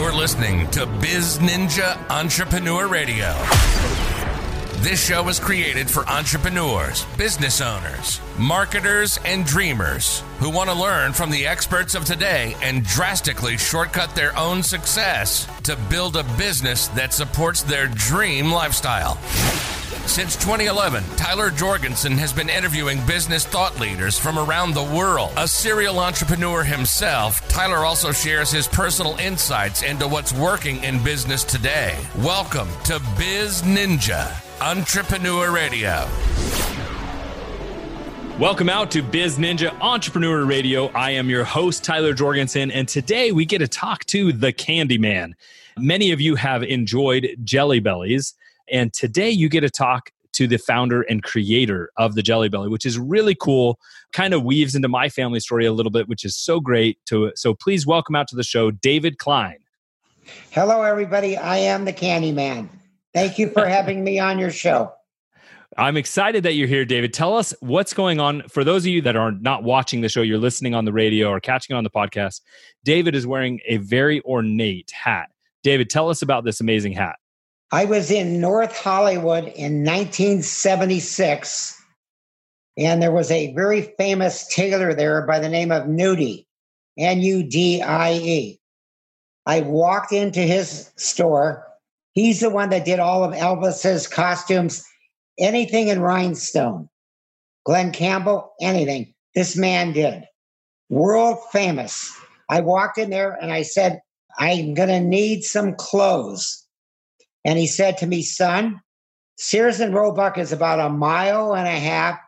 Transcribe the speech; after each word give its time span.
You're 0.00 0.14
listening 0.14 0.66
to 0.70 0.86
Biz 0.86 1.40
Ninja 1.40 1.94
Entrepreneur 2.08 2.88
Radio. 2.88 3.34
This 4.78 4.98
show 5.06 5.22
was 5.22 5.38
created 5.38 5.90
for 5.90 6.08
entrepreneurs, 6.08 7.04
business 7.18 7.60
owners, 7.60 8.18
marketers, 8.38 9.18
and 9.26 9.44
dreamers 9.44 10.22
who 10.38 10.48
want 10.48 10.70
to 10.70 10.74
learn 10.74 11.12
from 11.12 11.30
the 11.30 11.46
experts 11.46 11.94
of 11.94 12.06
today 12.06 12.56
and 12.62 12.82
drastically 12.82 13.58
shortcut 13.58 14.14
their 14.14 14.34
own 14.38 14.62
success 14.62 15.46
to 15.64 15.76
build 15.90 16.16
a 16.16 16.24
business 16.38 16.88
that 16.88 17.12
supports 17.12 17.62
their 17.62 17.86
dream 17.88 18.50
lifestyle. 18.50 19.18
Since 20.06 20.36
2011, 20.36 21.04
Tyler 21.16 21.50
Jorgensen 21.50 22.12
has 22.18 22.32
been 22.32 22.48
interviewing 22.48 22.98
business 23.06 23.46
thought 23.46 23.78
leaders 23.78 24.18
from 24.18 24.38
around 24.38 24.74
the 24.74 24.82
world. 24.82 25.30
A 25.36 25.46
serial 25.46 26.00
entrepreneur 26.00 26.64
himself, 26.64 27.46
Tyler 27.48 27.84
also 27.84 28.10
shares 28.10 28.50
his 28.50 28.66
personal 28.66 29.16
insights 29.18 29.82
into 29.82 30.08
what's 30.08 30.32
working 30.32 30.82
in 30.82 31.02
business 31.04 31.44
today. 31.44 31.96
Welcome 32.18 32.68
to 32.84 33.00
Biz 33.16 33.62
Ninja 33.62 34.32
Entrepreneur 34.60 35.52
Radio. 35.52 36.08
Welcome 38.40 38.68
out 38.68 38.90
to 38.92 39.02
Biz 39.02 39.38
Ninja 39.38 39.78
Entrepreneur 39.80 40.44
Radio. 40.44 40.88
I 40.88 41.12
am 41.12 41.30
your 41.30 41.44
host, 41.44 41.84
Tyler 41.84 42.14
Jorgensen, 42.14 42.70
and 42.72 42.88
today 42.88 43.30
we 43.32 43.44
get 43.44 43.58
to 43.58 43.68
talk 43.68 44.04
to 44.06 44.32
the 44.32 44.52
Candyman. 44.52 45.34
Many 45.78 46.10
of 46.10 46.20
you 46.20 46.34
have 46.34 46.62
enjoyed 46.62 47.36
Jelly 47.44 47.80
Bellies. 47.80 48.34
And 48.70 48.92
today 48.92 49.30
you 49.30 49.48
get 49.48 49.60
to 49.60 49.70
talk 49.70 50.10
to 50.32 50.46
the 50.46 50.58
founder 50.58 51.02
and 51.02 51.22
creator 51.22 51.90
of 51.96 52.14
the 52.14 52.22
Jelly 52.22 52.48
Belly, 52.48 52.68
which 52.68 52.86
is 52.86 52.98
really 52.98 53.34
cool. 53.34 53.78
Kind 54.12 54.32
of 54.32 54.44
weaves 54.44 54.74
into 54.74 54.88
my 54.88 55.08
family 55.08 55.40
story 55.40 55.66
a 55.66 55.72
little 55.72 55.90
bit, 55.90 56.08
which 56.08 56.24
is 56.24 56.36
so 56.36 56.60
great. 56.60 56.98
To 57.06 57.32
so 57.34 57.54
please 57.54 57.86
welcome 57.86 58.14
out 58.14 58.28
to 58.28 58.36
the 58.36 58.44
show, 58.44 58.70
David 58.70 59.18
Klein. 59.18 59.58
Hello, 60.50 60.82
everybody. 60.82 61.36
I 61.36 61.58
am 61.58 61.84
the 61.84 61.92
Candy 61.92 62.32
Man. 62.32 62.68
Thank 63.12 63.38
you 63.38 63.50
for 63.50 63.66
having 63.66 64.04
me 64.04 64.18
on 64.18 64.38
your 64.38 64.50
show. 64.50 64.92
I'm 65.76 65.96
excited 65.96 66.42
that 66.42 66.54
you're 66.54 66.68
here, 66.68 66.84
David. 66.84 67.14
Tell 67.14 67.36
us 67.36 67.54
what's 67.60 67.94
going 67.94 68.18
on. 68.18 68.42
For 68.48 68.64
those 68.64 68.82
of 68.82 68.88
you 68.88 69.02
that 69.02 69.16
are 69.16 69.32
not 69.32 69.62
watching 69.62 70.00
the 70.00 70.08
show, 70.08 70.22
you're 70.22 70.38
listening 70.38 70.74
on 70.74 70.84
the 70.84 70.92
radio 70.92 71.28
or 71.28 71.40
catching 71.40 71.74
it 71.74 71.78
on 71.78 71.84
the 71.84 71.90
podcast. 71.90 72.40
David 72.84 73.14
is 73.14 73.26
wearing 73.26 73.60
a 73.66 73.76
very 73.76 74.20
ornate 74.22 74.90
hat. 74.90 75.30
David, 75.62 75.88
tell 75.88 76.08
us 76.08 76.22
about 76.22 76.44
this 76.44 76.60
amazing 76.60 76.92
hat. 76.92 77.16
I 77.72 77.84
was 77.84 78.10
in 78.10 78.40
North 78.40 78.76
Hollywood 78.76 79.44
in 79.44 79.84
1976, 79.84 81.80
and 82.76 83.00
there 83.00 83.12
was 83.12 83.30
a 83.30 83.54
very 83.54 83.82
famous 83.96 84.44
tailor 84.48 84.92
there 84.92 85.24
by 85.24 85.38
the 85.38 85.48
name 85.48 85.70
of 85.70 85.84
Nudie, 85.84 86.46
N 86.98 87.20
U 87.20 87.44
D 87.44 87.80
I 87.80 88.14
E. 88.14 88.60
I 89.46 89.60
walked 89.60 90.12
into 90.12 90.40
his 90.40 90.90
store. 90.96 91.64
He's 92.12 92.40
the 92.40 92.50
one 92.50 92.70
that 92.70 92.84
did 92.84 92.98
all 92.98 93.22
of 93.22 93.34
Elvis's 93.34 94.08
costumes, 94.08 94.84
anything 95.38 95.86
in 95.88 96.00
rhinestone. 96.00 96.88
Glen 97.64 97.92
Campbell, 97.92 98.52
anything. 98.60 99.14
This 99.36 99.56
man 99.56 99.92
did. 99.92 100.24
World 100.88 101.38
famous. 101.52 102.12
I 102.48 102.62
walked 102.62 102.98
in 102.98 103.10
there 103.10 103.38
and 103.40 103.52
I 103.52 103.62
said, 103.62 104.00
I'm 104.38 104.74
going 104.74 104.88
to 104.88 104.98
need 105.00 105.44
some 105.44 105.76
clothes. 105.76 106.66
And 107.44 107.58
he 107.58 107.66
said 107.66 107.98
to 107.98 108.06
me, 108.06 108.22
son, 108.22 108.80
Sears 109.38 109.80
and 109.80 109.94
Roebuck 109.94 110.36
is 110.36 110.52
about 110.52 110.80
a 110.80 110.90
mile 110.90 111.54
and 111.54 111.66
a 111.66 111.70
half 111.70 112.18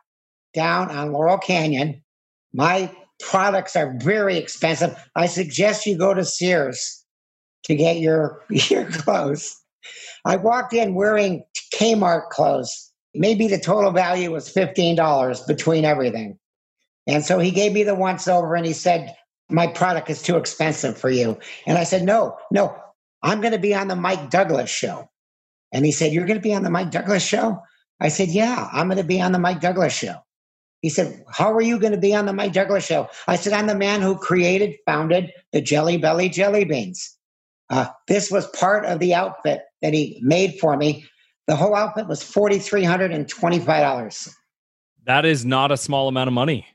down 0.53 0.89
on 0.89 1.11
Laurel 1.11 1.37
Canyon. 1.37 2.01
My 2.53 2.91
products 3.19 3.75
are 3.75 3.95
very 3.99 4.37
expensive. 4.37 4.95
I 5.15 5.27
suggest 5.27 5.85
you 5.85 5.97
go 5.97 6.13
to 6.13 6.25
Sears 6.25 7.03
to 7.65 7.75
get 7.75 7.97
your, 7.97 8.43
your 8.49 8.85
clothes. 8.85 9.55
I 10.25 10.37
walked 10.37 10.73
in 10.73 10.95
wearing 10.95 11.43
Kmart 11.75 12.29
clothes. 12.29 12.91
Maybe 13.13 13.47
the 13.47 13.59
total 13.59 13.91
value 13.91 14.31
was 14.31 14.51
$15 14.51 15.47
between 15.47 15.85
everything. 15.85 16.39
And 17.05 17.23
so 17.23 17.39
he 17.39 17.51
gave 17.51 17.73
me 17.73 17.83
the 17.83 17.95
once 17.95 18.27
over 18.27 18.55
and 18.55 18.65
he 18.65 18.73
said, 18.73 19.15
My 19.49 19.67
product 19.67 20.09
is 20.09 20.21
too 20.21 20.37
expensive 20.37 20.97
for 20.97 21.09
you. 21.09 21.37
And 21.67 21.77
I 21.77 21.83
said, 21.83 22.03
No, 22.03 22.37
no, 22.49 22.75
I'm 23.23 23.41
going 23.41 23.53
to 23.53 23.59
be 23.59 23.73
on 23.73 23.87
the 23.87 23.95
Mike 23.95 24.29
Douglas 24.29 24.69
show. 24.69 25.09
And 25.71 25.83
he 25.85 25.91
said, 25.91 26.13
You're 26.13 26.27
going 26.27 26.37
to 26.37 26.43
be 26.43 26.53
on 26.53 26.61
the 26.63 26.69
Mike 26.69 26.91
Douglas 26.91 27.25
show? 27.25 27.63
I 27.99 28.09
said, 28.09 28.29
Yeah, 28.29 28.69
I'm 28.71 28.87
going 28.87 28.97
to 28.97 29.03
be 29.03 29.19
on 29.21 29.31
the 29.31 29.39
Mike 29.39 29.61
Douglas 29.61 29.93
show. 29.93 30.17
He 30.81 30.89
said, 30.89 31.23
How 31.31 31.51
are 31.53 31.61
you 31.61 31.79
going 31.79 31.93
to 31.93 31.99
be 31.99 32.13
on 32.13 32.25
the 32.25 32.33
Mike 32.33 32.51
Douglas 32.53 32.85
show? 32.85 33.07
I 33.27 33.37
said, 33.37 33.53
I'm 33.53 33.67
the 33.67 33.75
man 33.75 34.01
who 34.01 34.17
created, 34.17 34.75
founded 34.85 35.31
the 35.53 35.61
Jelly 35.61 35.95
Belly 35.97 36.27
Jelly 36.29 36.65
Beans. 36.65 37.17
Uh, 37.69 37.85
this 38.07 38.29
was 38.29 38.45
part 38.47 38.85
of 38.85 38.99
the 38.99 39.13
outfit 39.15 39.61
that 39.81 39.93
he 39.93 40.19
made 40.21 40.59
for 40.59 40.75
me. 40.77 41.05
The 41.47 41.55
whole 41.55 41.75
outfit 41.75 42.07
was 42.07 42.21
$4,325. 42.21 44.33
That 45.05 45.25
is 45.25 45.45
not 45.45 45.71
a 45.71 45.77
small 45.77 46.07
amount 46.07 46.27
of 46.27 46.33
money 46.33 46.67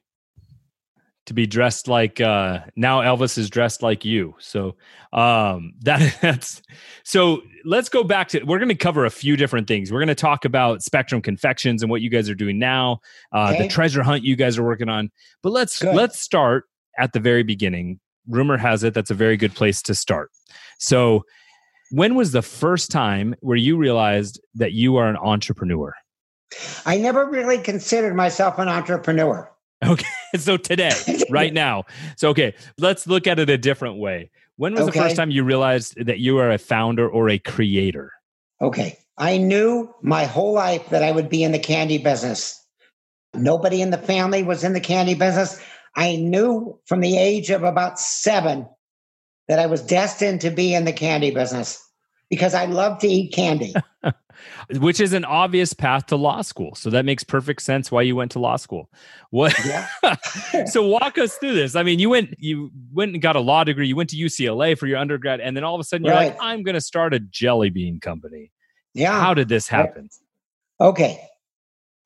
to 1.29 1.35
be 1.35 1.47
dressed 1.47 1.89
like 1.89 2.21
uh 2.21 2.61
now 2.75 3.01
Elvis 3.01 3.39
is 3.39 3.49
dressed 3.49 3.83
like 3.83 4.05
you. 4.05 4.35
So 4.39 4.77
um 5.13 5.75
that 5.83 6.19
that's 6.21 6.61
so 7.05 7.43
let's 7.65 7.89
go 7.89 8.03
back 8.03 8.29
to 8.29 8.43
we're 8.43 8.59
going 8.59 8.69
to 8.69 8.75
cover 8.75 9.05
a 9.05 9.11
few 9.11 9.37
different 9.37 9.69
things. 9.69 9.93
We're 9.93 10.01
going 10.01 10.09
to 10.09 10.15
talk 10.15 10.45
about 10.45 10.83
Spectrum 10.83 11.23
Confections 11.23 11.83
and 11.83 11.91
what 11.91 12.01
you 12.01 12.11
guys 12.11 12.29
are 12.29 12.35
doing 12.35 12.59
now, 12.59 13.01
uh 13.33 13.53
okay. 13.55 13.63
the 13.63 13.69
treasure 13.69 14.03
hunt 14.03 14.25
you 14.25 14.37
guys 14.37 14.59
are 14.59 14.65
working 14.65 14.89
on. 14.89 15.11
But 15.43 15.51
let's 15.51 15.81
good. 15.81 15.95
let's 15.95 16.19
start 16.19 16.65
at 16.99 17.13
the 17.13 17.21
very 17.21 17.43
beginning. 17.43 18.01
Rumor 18.27 18.57
has 18.57 18.83
it 18.83 18.95
that's 18.95 19.11
a 19.11 19.15
very 19.15 19.37
good 19.37 19.55
place 19.55 19.81
to 19.83 19.95
start. 19.95 20.31
So 20.79 21.25
when 21.91 22.15
was 22.15 22.33
the 22.33 22.43
first 22.43 22.91
time 22.91 23.35
where 23.41 23.57
you 23.57 23.77
realized 23.77 24.41
that 24.55 24.73
you 24.73 24.97
are 24.97 25.09
an 25.09 25.17
entrepreneur? 25.17 25.95
I 26.87 26.97
never 26.97 27.27
really 27.27 27.59
considered 27.59 28.15
myself 28.15 28.59
an 28.59 28.69
entrepreneur. 28.69 29.51
Okay. 29.85 30.07
So 30.37 30.59
today, 30.59 30.93
right 31.31 31.55
now. 31.55 31.85
So, 32.19 32.29
okay, 32.29 32.55
let's 32.77 33.07
look 33.07 33.27
at 33.27 33.39
it 33.39 33.49
a 33.49 33.57
different 33.57 33.97
way. 33.97 34.31
When 34.57 34.75
was 34.75 34.83
okay. 34.83 34.91
the 34.99 35.05
first 35.05 35.17
time 35.17 35.31
you 35.31 35.43
realized 35.43 36.05
that 36.05 36.19
you 36.19 36.37
are 36.37 36.51
a 36.51 36.59
founder 36.59 37.09
or 37.09 37.31
a 37.31 37.39
creator? 37.39 38.13
Okay. 38.61 38.99
I 39.17 39.39
knew 39.39 39.95
my 40.03 40.27
whole 40.27 40.53
life 40.53 40.91
that 40.91 41.03
I 41.03 41.13
would 41.13 41.31
be 41.31 41.43
in 41.43 41.53
the 41.53 41.59
candy 41.59 41.97
business. 41.97 42.63
Nobody 43.33 43.81
in 43.81 43.89
the 43.89 43.97
family 43.97 44.43
was 44.43 44.65
in 44.65 44.75
the 44.75 44.81
candy 44.81 45.15
business. 45.15 45.59
I 45.97 46.17
knew 46.17 46.79
from 46.85 47.01
the 47.01 47.17
age 47.17 47.49
of 47.49 47.63
about 47.63 47.99
seven 47.99 48.69
that 49.49 49.59
I 49.59 49.65
was 49.65 49.81
destined 49.81 50.43
to 50.43 50.51
be 50.51 50.75
in 50.75 50.85
the 50.85 50.93
candy 50.93 51.31
business 51.31 51.83
because 52.31 52.55
I 52.55 52.67
love 52.67 52.99
to 53.01 53.09
eat 53.09 53.33
candy. 53.33 53.75
which 54.77 55.01
is 55.01 55.13
an 55.13 55.25
obvious 55.25 55.73
path 55.73 56.07
to 56.07 56.17
law 56.17 56.43
school. 56.43 56.75
So 56.75 56.91
that 56.91 57.05
makes 57.05 57.25
perfect 57.25 57.63
sense 57.63 57.91
why 57.91 58.03
you 58.03 58.15
went 58.17 58.33
to 58.33 58.39
law 58.39 58.57
school. 58.57 58.91
What? 59.31 59.55
Yeah. 59.65 59.87
so 60.67 60.87
walk 60.87 61.19
us 61.19 61.37
through 61.37 61.55
this. 61.55 61.75
I 61.75 61.83
mean, 61.83 61.99
you 61.99 62.11
went 62.11 62.35
you 62.39 62.71
went 62.93 63.13
and 63.13 63.23
got 63.23 63.37
a 63.37 63.41
law 63.41 63.65
degree. 63.65 63.89
You 63.89 63.97
went 63.97 64.11
to 64.11 64.17
UCLA 64.17 64.79
for 64.79 64.87
your 64.87 64.99
undergrad, 64.99 65.41
and 65.41 65.57
then 65.57 65.65
all 65.65 65.75
of 65.75 65.81
a 65.81 65.85
sudden 65.85 66.05
you're 66.05 66.15
right. 66.15 66.33
like, 66.33 66.39
I'm 66.41 66.63
going 66.63 66.75
to 66.75 66.81
start 66.81 67.15
a 67.15 67.21
jelly 67.21 67.71
bean 67.71 68.01
company. 68.01 68.51
Yeah. 68.95 69.21
How 69.21 69.35
did 69.35 69.49
this 69.49 69.69
happen? 69.69 70.09
Okay. 70.81 71.21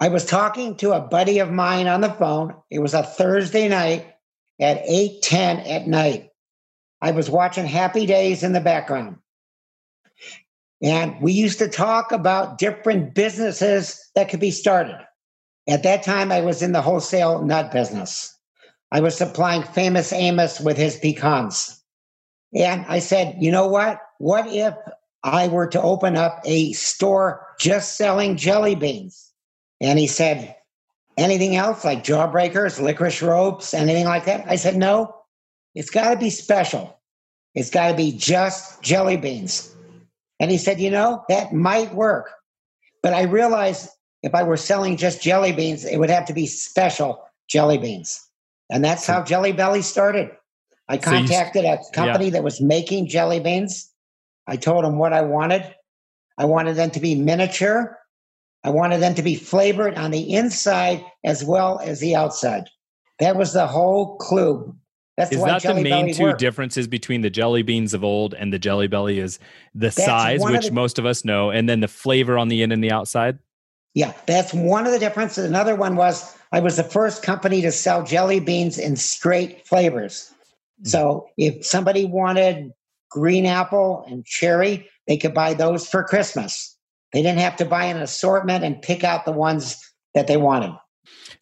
I 0.00 0.08
was 0.08 0.24
talking 0.24 0.76
to 0.78 0.92
a 0.92 1.00
buddy 1.00 1.38
of 1.38 1.52
mine 1.52 1.86
on 1.86 2.00
the 2.00 2.10
phone. 2.10 2.54
It 2.70 2.80
was 2.80 2.94
a 2.94 3.02
Thursday 3.02 3.68
night 3.68 4.06
at 4.60 4.84
8:10 4.86 5.68
at 5.68 5.86
night. 5.86 6.30
I 7.00 7.10
was 7.10 7.28
watching 7.28 7.66
Happy 7.66 8.06
Days 8.06 8.42
in 8.42 8.52
the 8.52 8.60
background. 8.60 9.16
And 10.82 11.20
we 11.22 11.32
used 11.32 11.58
to 11.60 11.68
talk 11.68 12.10
about 12.10 12.58
different 12.58 13.14
businesses 13.14 14.10
that 14.14 14.28
could 14.28 14.40
be 14.40 14.50
started. 14.50 14.98
At 15.68 15.84
that 15.84 16.02
time, 16.02 16.32
I 16.32 16.40
was 16.40 16.60
in 16.60 16.72
the 16.72 16.82
wholesale 16.82 17.42
nut 17.42 17.70
business. 17.70 18.36
I 18.90 19.00
was 19.00 19.16
supplying 19.16 19.62
famous 19.62 20.12
Amos 20.12 20.60
with 20.60 20.76
his 20.76 20.96
pecans. 20.96 21.80
And 22.54 22.84
I 22.88 22.98
said, 22.98 23.36
you 23.40 23.50
know 23.50 23.68
what? 23.68 24.00
What 24.18 24.46
if 24.48 24.74
I 25.22 25.48
were 25.48 25.68
to 25.68 25.80
open 25.80 26.16
up 26.16 26.42
a 26.44 26.72
store 26.72 27.46
just 27.60 27.96
selling 27.96 28.36
jelly 28.36 28.74
beans? 28.74 29.32
And 29.80 29.98
he 29.98 30.08
said, 30.08 30.56
anything 31.16 31.56
else 31.56 31.84
like 31.84 32.04
jawbreakers, 32.04 32.80
licorice 32.80 33.22
ropes, 33.22 33.72
anything 33.72 34.04
like 34.04 34.24
that? 34.24 34.44
I 34.48 34.56
said, 34.56 34.76
no, 34.76 35.14
it's 35.74 35.90
got 35.90 36.10
to 36.10 36.18
be 36.18 36.28
special. 36.28 37.00
It's 37.54 37.70
got 37.70 37.88
to 37.88 37.94
be 37.96 38.12
just 38.12 38.82
jelly 38.82 39.16
beans. 39.16 39.74
And 40.42 40.50
he 40.50 40.58
said, 40.58 40.80
you 40.80 40.90
know, 40.90 41.24
that 41.28 41.52
might 41.52 41.94
work. 41.94 42.28
But 43.00 43.14
I 43.14 43.22
realized 43.22 43.88
if 44.24 44.34
I 44.34 44.42
were 44.42 44.56
selling 44.56 44.96
just 44.96 45.22
jelly 45.22 45.52
beans, 45.52 45.84
it 45.84 45.98
would 45.98 46.10
have 46.10 46.26
to 46.26 46.34
be 46.34 46.48
special 46.48 47.22
jelly 47.48 47.78
beans. 47.78 48.20
And 48.68 48.84
that's 48.84 49.06
how 49.06 49.22
Jelly 49.22 49.52
Belly 49.52 49.82
started. 49.82 50.30
I 50.88 50.98
contacted 50.98 51.64
a 51.64 51.78
company 51.92 52.24
yeah. 52.26 52.30
that 52.32 52.44
was 52.44 52.60
making 52.60 53.06
jelly 53.06 53.38
beans. 53.38 53.88
I 54.48 54.56
told 54.56 54.84
them 54.84 54.98
what 54.98 55.12
I 55.12 55.20
wanted. 55.20 55.62
I 56.38 56.46
wanted 56.46 56.74
them 56.74 56.90
to 56.90 57.00
be 57.00 57.14
miniature. 57.14 57.96
I 58.64 58.70
wanted 58.70 58.98
them 58.98 59.14
to 59.14 59.22
be 59.22 59.36
flavored 59.36 59.96
on 59.96 60.10
the 60.10 60.34
inside 60.34 61.04
as 61.22 61.44
well 61.44 61.78
as 61.84 62.00
the 62.00 62.16
outside. 62.16 62.64
That 63.20 63.36
was 63.36 63.52
the 63.52 63.68
whole 63.68 64.16
clue. 64.16 64.74
That's 65.16 65.32
is 65.32 65.42
that 65.42 65.62
the 65.62 65.74
main 65.74 66.14
two 66.14 66.22
worked. 66.24 66.38
differences 66.40 66.86
between 66.88 67.20
the 67.20 67.28
jelly 67.30 67.62
beans 67.62 67.92
of 67.92 68.02
old 68.02 68.32
and 68.34 68.52
the 68.52 68.58
jelly 68.58 68.86
belly 68.88 69.18
is 69.18 69.38
the 69.74 69.86
That's 69.88 70.04
size 70.04 70.40
which 70.42 70.66
the- 70.68 70.72
most 70.72 70.98
of 70.98 71.04
us 71.06 71.24
know 71.24 71.50
and 71.50 71.68
then 71.68 71.80
the 71.80 71.88
flavor 71.88 72.38
on 72.38 72.48
the 72.48 72.62
in 72.62 72.72
and 72.72 72.82
the 72.82 72.90
outside 72.90 73.38
Yeah, 73.94 74.14
that's 74.26 74.54
one 74.54 74.86
of 74.86 74.92
the 74.92 74.98
differences. 74.98 75.44
Another 75.44 75.74
one 75.76 75.96
was 75.96 76.34
I 76.50 76.60
was 76.60 76.76
the 76.76 76.84
first 76.84 77.22
company 77.22 77.60
to 77.62 77.70
sell 77.72 78.02
jelly 78.04 78.40
beans 78.40 78.78
in 78.78 78.96
straight 78.96 79.66
flavors. 79.66 80.32
Hmm. 80.82 80.88
So 80.88 81.26
if 81.36 81.64
somebody 81.66 82.06
wanted 82.06 82.72
green 83.10 83.44
apple 83.44 84.04
and 84.08 84.24
cherry, 84.24 84.88
they 85.06 85.18
could 85.18 85.34
buy 85.34 85.52
those 85.52 85.86
for 85.86 86.02
Christmas. 86.02 86.74
They 87.12 87.20
didn't 87.20 87.40
have 87.40 87.56
to 87.56 87.66
buy 87.66 87.84
an 87.84 87.98
assortment 87.98 88.64
and 88.64 88.80
pick 88.80 89.04
out 89.04 89.26
the 89.26 89.32
ones 89.32 89.78
that 90.14 90.26
they 90.26 90.38
wanted. 90.38 90.72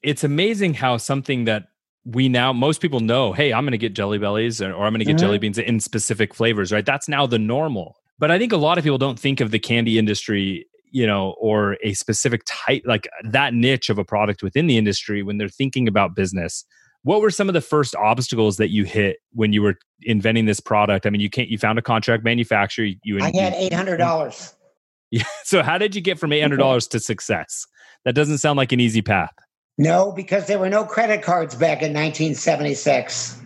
it's 0.02 0.24
amazing 0.24 0.74
how 0.74 0.96
something 0.96 1.44
that 1.44 1.68
we 2.12 2.28
now 2.28 2.52
most 2.52 2.80
people 2.80 3.00
know 3.00 3.32
hey 3.32 3.52
i'm 3.52 3.64
going 3.64 3.72
to 3.72 3.78
get 3.78 3.94
jelly 3.94 4.18
bellies 4.18 4.60
or, 4.62 4.72
or 4.72 4.84
i'm 4.86 4.92
going 4.92 4.98
to 5.00 5.04
get 5.04 5.16
Mhm. 5.16 5.20
jelly 5.20 5.38
beans 5.38 5.58
in 5.58 5.80
specific 5.80 6.34
flavors 6.34 6.72
right 6.72 6.86
that's 6.86 7.08
now 7.08 7.26
the 7.26 7.38
normal 7.38 7.96
but 8.18 8.30
i 8.30 8.38
think 8.38 8.52
a 8.52 8.56
lot 8.56 8.78
of 8.78 8.84
people 8.84 8.98
don't 8.98 9.18
think 9.18 9.40
of 9.40 9.50
the 9.50 9.58
candy 9.58 9.98
industry 9.98 10.66
you 10.92 11.06
know 11.06 11.34
or 11.38 11.76
a 11.82 11.92
specific 11.94 12.42
type 12.46 12.82
like 12.86 13.08
that 13.24 13.54
niche 13.54 13.90
of 13.90 13.98
a 13.98 14.04
product 14.04 14.42
within 14.42 14.66
the 14.66 14.76
industry 14.76 15.22
when 15.22 15.38
they're 15.38 15.48
thinking 15.48 15.86
about 15.86 16.14
business 16.16 16.64
what 17.02 17.20
were 17.22 17.30
some 17.30 17.48
of 17.48 17.54
the 17.54 17.60
first 17.62 17.94
obstacles 17.96 18.56
that 18.58 18.68
you 18.70 18.84
hit 18.84 19.18
when 19.32 19.52
you 19.52 19.62
were 19.62 19.76
inventing 20.02 20.46
this 20.46 20.60
product 20.60 21.06
i 21.06 21.10
mean 21.10 21.20
you 21.20 21.30
can't 21.30 21.48
you 21.48 21.58
found 21.58 21.78
a 21.78 21.82
contract 21.82 22.24
manufacturer 22.24 22.84
you, 22.86 22.96
you 23.04 23.18
I 23.20 23.30
had 23.34 23.52
eight 23.54 23.72
hundred 23.72 23.98
dollars. 23.98 24.54
Yeah. 25.12 25.24
so 25.42 25.64
how 25.64 25.76
did 25.76 25.96
you 25.96 26.00
get 26.00 26.20
from 26.20 26.30
$800 26.30 26.88
to 26.90 27.00
success 27.00 27.66
that 28.04 28.14
doesn't 28.14 28.38
sound 28.38 28.56
like 28.58 28.70
an 28.70 28.78
easy 28.78 29.02
path 29.02 29.32
No, 29.80 30.12
because 30.12 30.46
there 30.46 30.58
were 30.58 30.68
no 30.68 30.84
credit 30.84 31.22
cards 31.22 31.54
back 31.54 31.78
in 31.78 31.94
1976. 31.94 33.40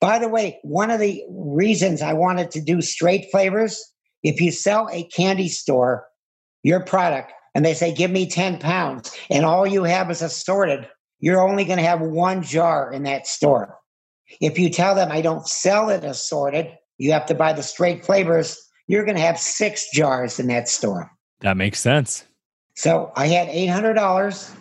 By 0.00 0.18
the 0.18 0.26
way, 0.26 0.58
one 0.62 0.90
of 0.90 0.98
the 0.98 1.22
reasons 1.28 2.00
I 2.00 2.14
wanted 2.14 2.50
to 2.52 2.62
do 2.62 2.80
straight 2.80 3.26
flavors, 3.30 3.78
if 4.22 4.40
you 4.40 4.50
sell 4.50 4.88
a 4.90 5.04
candy 5.08 5.48
store 5.48 6.06
your 6.62 6.80
product 6.80 7.34
and 7.54 7.66
they 7.66 7.74
say, 7.74 7.92
give 7.92 8.10
me 8.10 8.26
10 8.26 8.60
pounds, 8.60 9.14
and 9.28 9.44
all 9.44 9.66
you 9.66 9.84
have 9.84 10.10
is 10.10 10.22
assorted, 10.22 10.88
you're 11.20 11.46
only 11.46 11.66
going 11.66 11.76
to 11.76 11.84
have 11.84 12.00
one 12.00 12.42
jar 12.42 12.90
in 12.90 13.02
that 13.02 13.26
store. 13.26 13.76
If 14.40 14.58
you 14.58 14.70
tell 14.70 14.94
them 14.94 15.12
I 15.12 15.20
don't 15.20 15.46
sell 15.46 15.90
it 15.90 16.02
assorted, 16.02 16.70
you 16.96 17.12
have 17.12 17.26
to 17.26 17.34
buy 17.34 17.52
the 17.52 17.62
straight 17.62 18.06
flavors, 18.06 18.58
you're 18.86 19.04
going 19.04 19.18
to 19.18 19.22
have 19.22 19.38
six 19.38 19.90
jars 19.92 20.40
in 20.40 20.46
that 20.46 20.70
store. 20.70 21.12
that 21.40 21.58
makes 21.58 21.78
sense 21.78 22.24
So 22.74 23.12
I 23.16 23.26
had 23.26 23.48
$800. 23.48 24.56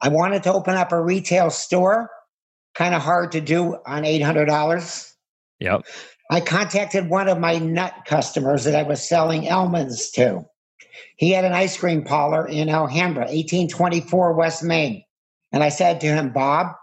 I 0.00 0.08
wanted 0.08 0.42
to 0.44 0.52
open 0.52 0.74
up 0.74 0.92
a 0.92 1.00
retail 1.00 1.50
store. 1.50 2.10
Kind 2.74 2.94
of 2.94 3.02
hard 3.02 3.32
to 3.32 3.40
do 3.40 3.76
on 3.86 4.02
$800. 4.02 5.12
yep 5.60 5.82
I 6.30 6.40
contacted 6.40 7.08
one 7.08 7.28
of 7.28 7.38
my 7.38 7.58
nut 7.58 7.94
customers 8.04 8.64
that 8.64 8.74
I 8.74 8.82
was 8.82 9.06
selling 9.06 9.48
almonds 9.48 10.10
to. 10.12 10.44
He 11.16 11.30
had 11.30 11.44
an 11.44 11.52
ice 11.52 11.76
cream 11.76 12.04
parlor 12.04 12.46
in 12.48 12.68
Alhambra, 12.68 13.24
1824 13.24 14.34
West 14.34 14.62
Main. 14.62 15.04
And 15.52 15.62
I 15.62 15.68
said 15.68 16.00
to 16.00 16.06
him, 16.06 16.32
Bob, 16.32 16.74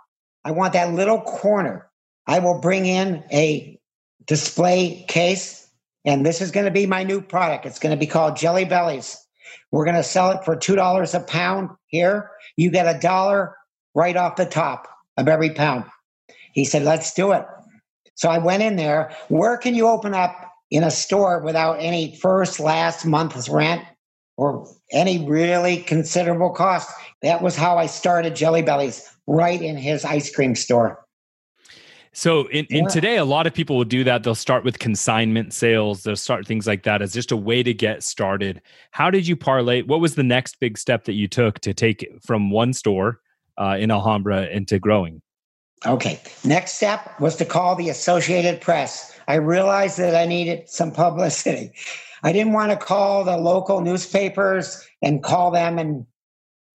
I 0.46 0.52
want 0.52 0.74
that 0.74 0.94
little 0.94 1.22
corner. 1.22 1.90
I 2.26 2.40
will 2.40 2.60
bring 2.60 2.86
in 2.86 3.24
a 3.32 3.78
display 4.26 5.06
case, 5.10 5.68
and 6.06 6.26
this 6.26 6.42
is 6.42 6.52
going 6.52 6.66
to 6.66 6.72
be 6.72 6.86
my 6.86 7.04
new 7.04 7.22
product. 7.22 7.66
It's 7.66 7.80
going 7.80 7.96
to 7.96 8.00
be 8.00 8.08
called 8.08 8.38
Jelly 8.38 8.66
Bellies. 8.66 9.18
We're 9.72 9.86
going 9.86 9.98
to 9.98 10.04
sell 10.04 10.32
it 10.32 10.44
for 10.44 10.56
$2 10.56 11.14
a 11.14 11.20
pound 11.22 11.70
here. 11.88 12.32
You 12.58 12.70
get 12.70 12.94
a 12.94 13.00
dollar 13.00 13.56
right 13.96 14.16
off 14.16 14.36
the 14.36 14.46
top 14.46 14.88
of 15.18 15.28
every 15.28 15.52
pound. 15.52 15.86
He 16.54 16.66
said, 16.66 16.84
Let's 16.84 17.14
do 17.14 17.32
it. 17.32 17.46
So 18.16 18.30
I 18.30 18.38
went 18.38 18.64
in 18.64 18.76
there. 18.76 19.16
Where 19.30 19.58
can 19.58 19.76
you 19.76 19.88
open 19.88 20.14
up 20.14 20.36
in 20.70 20.84
a 20.84 20.92
store 20.92 21.42
without 21.42 21.74
any 21.80 22.16
first, 22.16 22.60
last 22.60 23.06
month's 23.06 23.50
rent 23.50 23.84
or 24.38 24.68
any 24.92 25.28
really 25.28 25.78
considerable 25.78 26.52
cost? 26.52 26.90
That 27.22 27.42
was 27.42 27.56
how 27.56 27.78
I 27.78 27.88
started 27.88 28.36
Jelly 28.36 28.62
Bellies, 28.62 29.10
right 29.28 29.62
in 29.62 29.78
his 29.78 30.06
ice 30.06 30.34
cream 30.34 30.56
store. 30.56 31.03
So 32.14 32.48
in, 32.48 32.66
in 32.70 32.84
Yeah. 32.84 32.90
today, 32.90 33.18
a 33.18 33.26
lot 33.26 33.48
of 33.48 33.54
people 33.54 33.76
will 33.76 33.84
do 33.84 34.04
that. 34.04 34.24
They'll 34.24 34.36
start 34.36 34.64
with 34.64 34.80
consignment 34.80 35.52
sales. 35.52 36.04
They'll 36.04 36.16
start 36.16 36.48
things 36.48 36.68
like 36.68 36.84
that 36.84 37.02
as 37.02 37.12
just 37.14 37.32
a 37.32 37.38
way 37.38 37.64
to 37.64 37.74
get 37.74 38.04
started. 38.04 38.62
How 38.92 39.10
did 39.10 39.28
you 39.28 39.36
parlay? 39.36 39.82
What 39.82 40.00
was 40.00 40.16
the 40.16 40.24
next 40.24 40.60
big 40.60 40.78
step 40.78 41.06
that 41.06 41.14
you 41.14 41.28
took 41.28 41.60
to 41.62 41.74
take 41.74 42.04
it 42.04 42.24
from 42.24 42.52
one 42.52 42.74
store 42.74 43.20
uh, 43.58 43.78
in 43.80 43.90
Alhambra 43.92 44.48
into 44.48 44.78
growing? 44.80 45.22
Okay. 45.86 46.22
Next 46.46 46.74
step 46.74 47.20
was 47.20 47.36
to 47.38 47.46
call 47.46 47.76
the 47.76 47.90
Associated 47.90 48.62
Press. 48.62 49.12
I 49.28 49.36
realized 49.36 49.98
that 49.98 50.16
I 50.16 50.26
needed 50.26 50.70
some 50.70 50.92
publicity. 50.92 51.72
I 52.24 52.32
didn't 52.32 52.54
want 52.54 52.72
to 52.72 52.78
call 52.78 53.24
the 53.24 53.38
local 53.38 53.82
newspapers 53.82 54.88
and 55.02 55.22
call 55.24 55.52
them, 55.52 55.78
and 55.78 56.06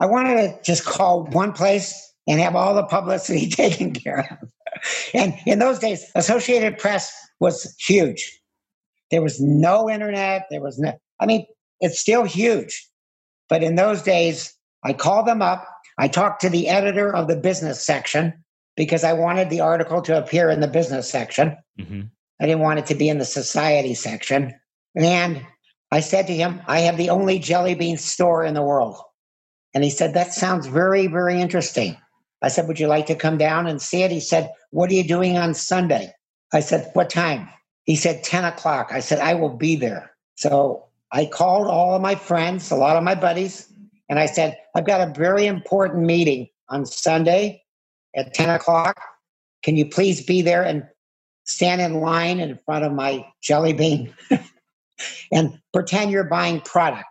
I 0.00 0.06
wanted 0.06 0.36
to 0.36 0.62
just 0.62 0.84
call 0.84 1.24
one 1.26 1.52
place 1.52 2.12
and 2.26 2.38
have 2.40 2.54
all 2.54 2.74
the 2.74 2.82
publicity 2.84 3.48
taken 3.50 3.94
care 3.94 4.38
of. 4.42 4.50
And 5.14 5.34
in 5.46 5.58
those 5.58 5.78
days, 5.78 6.04
Associated 6.14 6.78
Press 6.78 7.12
was 7.40 7.74
huge. 7.78 8.40
There 9.10 9.22
was 9.22 9.40
no 9.40 9.88
internet. 9.88 10.46
There 10.50 10.60
was 10.60 10.78
no, 10.78 10.92
I 11.20 11.26
mean, 11.26 11.46
it's 11.80 11.98
still 11.98 12.24
huge. 12.24 12.88
But 13.48 13.62
in 13.62 13.76
those 13.76 14.02
days, 14.02 14.54
I 14.84 14.92
called 14.92 15.26
them 15.26 15.42
up. 15.42 15.66
I 15.98 16.08
talked 16.08 16.40
to 16.42 16.50
the 16.50 16.68
editor 16.68 17.14
of 17.14 17.28
the 17.28 17.36
business 17.36 17.82
section 17.82 18.44
because 18.76 19.02
I 19.02 19.12
wanted 19.12 19.50
the 19.50 19.60
article 19.60 20.02
to 20.02 20.18
appear 20.18 20.50
in 20.50 20.60
the 20.60 20.68
business 20.68 21.10
section. 21.10 21.56
Mm-hmm. 21.78 22.02
I 22.40 22.46
didn't 22.46 22.62
want 22.62 22.78
it 22.78 22.86
to 22.86 22.94
be 22.94 23.08
in 23.08 23.18
the 23.18 23.24
society 23.24 23.94
section. 23.94 24.54
And 24.94 25.44
I 25.90 26.00
said 26.00 26.26
to 26.26 26.34
him, 26.34 26.60
I 26.66 26.80
have 26.80 26.96
the 26.96 27.10
only 27.10 27.38
jelly 27.38 27.74
bean 27.74 27.96
store 27.96 28.44
in 28.44 28.54
the 28.54 28.62
world. 28.62 29.00
And 29.74 29.82
he 29.82 29.90
said, 29.90 30.14
That 30.14 30.32
sounds 30.32 30.66
very, 30.66 31.06
very 31.06 31.40
interesting. 31.40 31.96
I 32.42 32.48
said, 32.48 32.68
Would 32.68 32.80
you 32.80 32.86
like 32.86 33.06
to 33.06 33.14
come 33.14 33.38
down 33.38 33.66
and 33.66 33.80
see 33.80 34.02
it? 34.02 34.10
He 34.10 34.20
said, 34.20 34.52
What 34.70 34.90
are 34.90 34.94
you 34.94 35.06
doing 35.06 35.36
on 35.36 35.54
Sunday? 35.54 36.12
I 36.52 36.60
said, 36.60 36.90
What 36.94 37.10
time? 37.10 37.48
He 37.84 37.96
said, 37.96 38.22
10 38.22 38.44
o'clock. 38.44 38.90
I 38.92 39.00
said, 39.00 39.18
I 39.18 39.34
will 39.34 39.56
be 39.56 39.74
there. 39.74 40.12
So 40.36 40.84
I 41.10 41.24
called 41.24 41.68
all 41.68 41.94
of 41.94 42.02
my 42.02 42.14
friends, 42.14 42.70
a 42.70 42.76
lot 42.76 42.96
of 42.96 43.02
my 43.02 43.14
buddies, 43.14 43.66
and 44.08 44.18
I 44.18 44.26
said, 44.26 44.58
I've 44.74 44.86
got 44.86 45.00
a 45.00 45.12
very 45.12 45.46
important 45.46 46.04
meeting 46.04 46.48
on 46.68 46.84
Sunday 46.84 47.62
at 48.14 48.34
10 48.34 48.50
o'clock. 48.50 49.00
Can 49.62 49.76
you 49.76 49.86
please 49.86 50.24
be 50.24 50.42
there 50.42 50.62
and 50.62 50.86
stand 51.44 51.80
in 51.80 52.00
line 52.00 52.40
in 52.40 52.58
front 52.66 52.84
of 52.84 52.92
my 52.92 53.26
jelly 53.42 53.72
bean 53.72 54.14
and 55.32 55.58
pretend 55.72 56.10
you're 56.10 56.24
buying 56.24 56.60
product? 56.60 57.08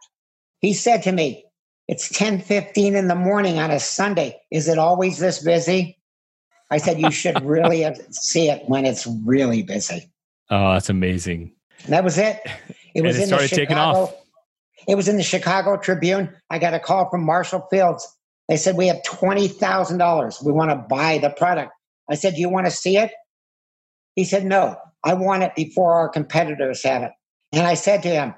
He 0.60 0.74
said 0.74 1.04
to 1.04 1.12
me, 1.12 1.44
It's 1.88 2.10
10:15 2.10 2.96
in 2.96 3.08
the 3.08 3.16
morning 3.16 3.60
on 3.60 3.72
a 3.72 3.80
Sunday. 3.80 4.40
Is 4.52 4.68
it 4.68 4.78
always 4.78 5.20
this 5.20 5.44
busy? 5.44 5.98
I 6.70 6.78
said, 6.78 7.00
You 7.00 7.12
should 7.12 7.42
really 7.44 7.86
see 8.12 8.50
it 8.50 8.64
when 8.68 8.86
it's 8.86 9.08
really 9.26 9.64
busy. 9.64 10.12
Oh, 10.50 10.74
that's 10.74 10.90
amazing. 10.90 11.54
And 11.84 11.94
that 11.94 12.04
was 12.04 12.18
it. 12.18 12.42
It 12.94 13.04
was 13.04 13.18
it 13.18 13.24
in 13.24 13.30
the 13.30 13.36
started 13.36 13.50
taking 13.50 13.68
Chicago. 13.68 14.00
off. 14.00 14.16
It 14.88 14.96
was 14.96 15.08
in 15.08 15.18
the 15.18 15.24
Chicago 15.24 15.78
Tribune. 15.78 16.34
I 16.50 16.60
got 16.60 16.74
a 16.74 16.80
call 16.80 17.10
from 17.10 17.26
Marshall 17.26 17.68
Fields. 17.70 18.08
They 18.50 18.58
said 18.58 18.76
we 18.76 18.88
have 18.88 19.02
twenty 19.04 19.48
thousand 19.48 19.98
dollars. 19.98 20.42
We 20.44 20.52
want 20.52 20.72
to 20.72 20.76
buy 20.76 21.20
the 21.20 21.30
product. 21.30 21.72
I 22.10 22.16
said, 22.16 22.36
"Do 22.36 22.42
you 22.42 22.50
want 22.50 22.66
to 22.68 22.72
see 22.72 22.98
it?" 22.98 23.12
He 24.16 24.24
said, 24.24 24.46
"No. 24.46 24.76
I 25.04 25.14
want 25.14 25.44
it 25.44 25.56
before 25.56 25.94
our 25.94 26.10
competitors 26.10 26.84
have 26.84 27.04
it." 27.04 27.12
And 27.54 27.66
I 27.66 27.76
said 27.76 28.04
to 28.04 28.10
him, 28.10 28.34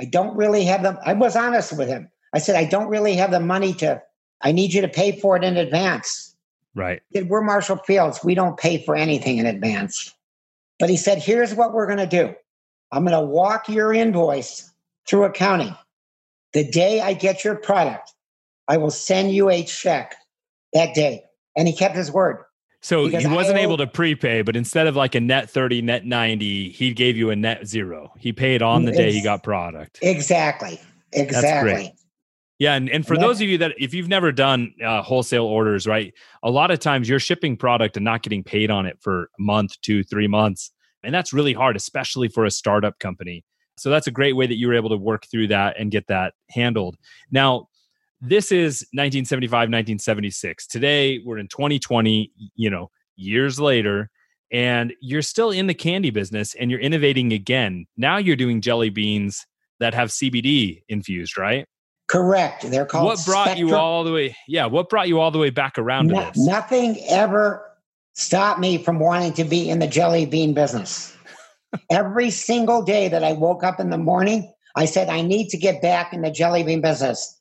"I 0.00 0.06
don't 0.06 0.36
really 0.36 0.64
have 0.64 0.82
them." 0.82 0.98
I 1.04 1.12
was 1.12 1.36
honest 1.36 1.76
with 1.76 1.88
him. 1.88 2.08
I 2.34 2.38
said, 2.38 2.56
"I 2.56 2.64
don't 2.64 2.88
really 2.88 3.14
have 3.16 3.30
the 3.30 3.40
money 3.40 3.72
to. 3.74 4.02
I 4.42 4.52
need 4.52 4.74
you 4.74 4.82
to 4.82 4.88
pay 4.88 5.18
for 5.18 5.36
it 5.36 5.44
in 5.44 5.56
advance." 5.56 6.34
Right. 6.74 7.02
Said, 7.14 7.28
We're 7.28 7.42
Marshall 7.42 7.76
Fields. 7.78 8.20
We 8.24 8.34
don't 8.34 8.58
pay 8.58 8.84
for 8.84 8.96
anything 8.96 9.38
in 9.38 9.46
advance. 9.46 10.12
But 10.78 10.90
he 10.90 10.96
said, 10.96 11.18
Here's 11.18 11.54
what 11.54 11.72
we're 11.72 11.86
going 11.86 11.98
to 11.98 12.06
do 12.06 12.34
I'm 12.92 13.04
going 13.04 13.18
to 13.18 13.26
walk 13.26 13.68
your 13.68 13.92
invoice 13.92 14.70
through 15.06 15.24
accounting. 15.24 15.74
The 16.52 16.68
day 16.68 17.00
I 17.00 17.14
get 17.14 17.44
your 17.44 17.56
product, 17.56 18.12
I 18.68 18.76
will 18.76 18.90
send 18.90 19.32
you 19.32 19.50
a 19.50 19.64
check 19.64 20.14
that 20.72 20.94
day. 20.94 21.24
And 21.56 21.68
he 21.68 21.74
kept 21.74 21.96
his 21.96 22.10
word. 22.10 22.44
So 22.80 23.06
Because 23.06 23.24
he 23.24 23.28
wasn't 23.28 23.58
able 23.58 23.78
to 23.78 23.86
prepay, 23.86 24.42
but 24.42 24.56
instead 24.56 24.86
of 24.86 24.94
like 24.94 25.14
a 25.14 25.20
net 25.20 25.48
30, 25.48 25.82
net 25.82 26.04
90, 26.04 26.68
he 26.68 26.92
gave 26.92 27.16
you 27.16 27.30
a 27.30 27.36
net 27.36 27.66
zero. 27.66 28.12
He 28.18 28.32
paid 28.32 28.60
on 28.60 28.84
the 28.84 28.92
day 28.92 29.10
he 29.10 29.22
got 29.22 29.42
product. 29.42 30.00
Exactly. 30.02 30.78
Exactly. 31.12 31.94
Yeah, 32.58 32.74
and, 32.74 32.88
and 32.88 33.04
for 33.04 33.16
those 33.16 33.40
of 33.40 33.48
you 33.48 33.58
that 33.58 33.74
if 33.78 33.92
you've 33.92 34.08
never 34.08 34.30
done 34.30 34.74
uh, 34.84 35.02
wholesale 35.02 35.44
orders, 35.44 35.88
right, 35.88 36.14
a 36.42 36.50
lot 36.50 36.70
of 36.70 36.78
times 36.78 37.08
you're 37.08 37.18
shipping 37.18 37.56
product 37.56 37.96
and 37.96 38.04
not 38.04 38.22
getting 38.22 38.44
paid 38.44 38.70
on 38.70 38.86
it 38.86 38.96
for 39.00 39.24
a 39.38 39.42
month, 39.42 39.80
two, 39.80 40.04
three 40.04 40.28
months, 40.28 40.70
and 41.02 41.12
that's 41.12 41.32
really 41.32 41.52
hard, 41.52 41.76
especially 41.76 42.28
for 42.28 42.44
a 42.44 42.50
startup 42.50 42.98
company. 43.00 43.44
So 43.76 43.90
that's 43.90 44.06
a 44.06 44.12
great 44.12 44.36
way 44.36 44.46
that 44.46 44.56
you 44.56 44.68
were 44.68 44.74
able 44.74 44.90
to 44.90 44.96
work 44.96 45.26
through 45.30 45.48
that 45.48 45.78
and 45.80 45.90
get 45.90 46.06
that 46.06 46.34
handled. 46.50 46.96
Now, 47.32 47.66
this 48.20 48.52
is 48.52 48.86
1975, 48.92 49.50
1976. 49.50 50.66
Today 50.68 51.20
we're 51.24 51.38
in 51.38 51.48
2020. 51.48 52.30
You 52.54 52.70
know, 52.70 52.90
years 53.16 53.58
later, 53.58 54.10
and 54.50 54.92
you're 55.00 55.22
still 55.22 55.50
in 55.50 55.66
the 55.66 55.74
candy 55.74 56.10
business 56.10 56.54
and 56.54 56.70
you're 56.70 56.80
innovating 56.80 57.32
again. 57.32 57.86
Now 57.96 58.18
you're 58.18 58.36
doing 58.36 58.60
jelly 58.60 58.90
beans 58.90 59.44
that 59.80 59.94
have 59.94 60.10
CBD 60.10 60.82
infused, 60.88 61.36
right? 61.36 61.66
Correct. 62.14 62.70
They're 62.70 62.86
called. 62.86 63.06
What 63.06 63.24
brought 63.26 63.46
Spectrum. 63.46 63.68
you 63.70 63.74
all 63.74 64.04
the 64.04 64.12
way? 64.12 64.36
Yeah, 64.46 64.66
what 64.66 64.88
brought 64.88 65.08
you 65.08 65.18
all 65.18 65.32
the 65.32 65.38
way 65.40 65.50
back 65.50 65.78
around 65.78 66.06
No- 66.06 66.20
to 66.20 66.26
this? 66.26 66.46
nothing 66.46 66.96
ever 67.08 67.68
stopped 68.12 68.60
me 68.60 68.78
from 68.78 69.00
wanting 69.00 69.32
to 69.32 69.42
be 69.42 69.68
in 69.68 69.80
the 69.80 69.88
jelly 69.88 70.24
bean 70.24 70.54
business. 70.54 71.12
Every 71.90 72.30
single 72.30 72.82
day 72.82 73.08
that 73.08 73.24
I 73.24 73.32
woke 73.32 73.64
up 73.64 73.80
in 73.80 73.90
the 73.90 73.98
morning, 73.98 74.52
I 74.76 74.84
said, 74.84 75.08
I 75.08 75.22
need 75.22 75.48
to 75.48 75.56
get 75.56 75.82
back 75.82 76.12
in 76.12 76.22
the 76.22 76.30
jelly 76.30 76.62
bean 76.62 76.80
business. 76.80 77.36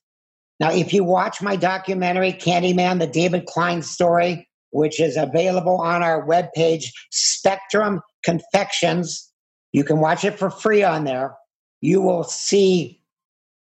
Now, 0.60 0.72
if 0.72 0.92
you 0.92 1.04
watch 1.04 1.40
my 1.40 1.56
documentary, 1.56 2.34
Candyman, 2.34 2.98
the 2.98 3.06
David 3.06 3.46
Klein 3.46 3.84
story, 3.84 4.50
which 4.72 5.00
is 5.00 5.18
available 5.18 5.82
on 5.82 6.02
our 6.02 6.26
webpage, 6.26 6.86
Spectrum 7.12 8.02
Confections, 8.24 9.32
you 9.72 9.84
can 9.84 10.00
watch 10.00 10.26
it 10.26 10.40
for 10.40 10.50
free 10.50 10.82
on 10.84 11.04
there. 11.04 11.36
You 11.82 12.02
will 12.02 12.24
see 12.24 13.02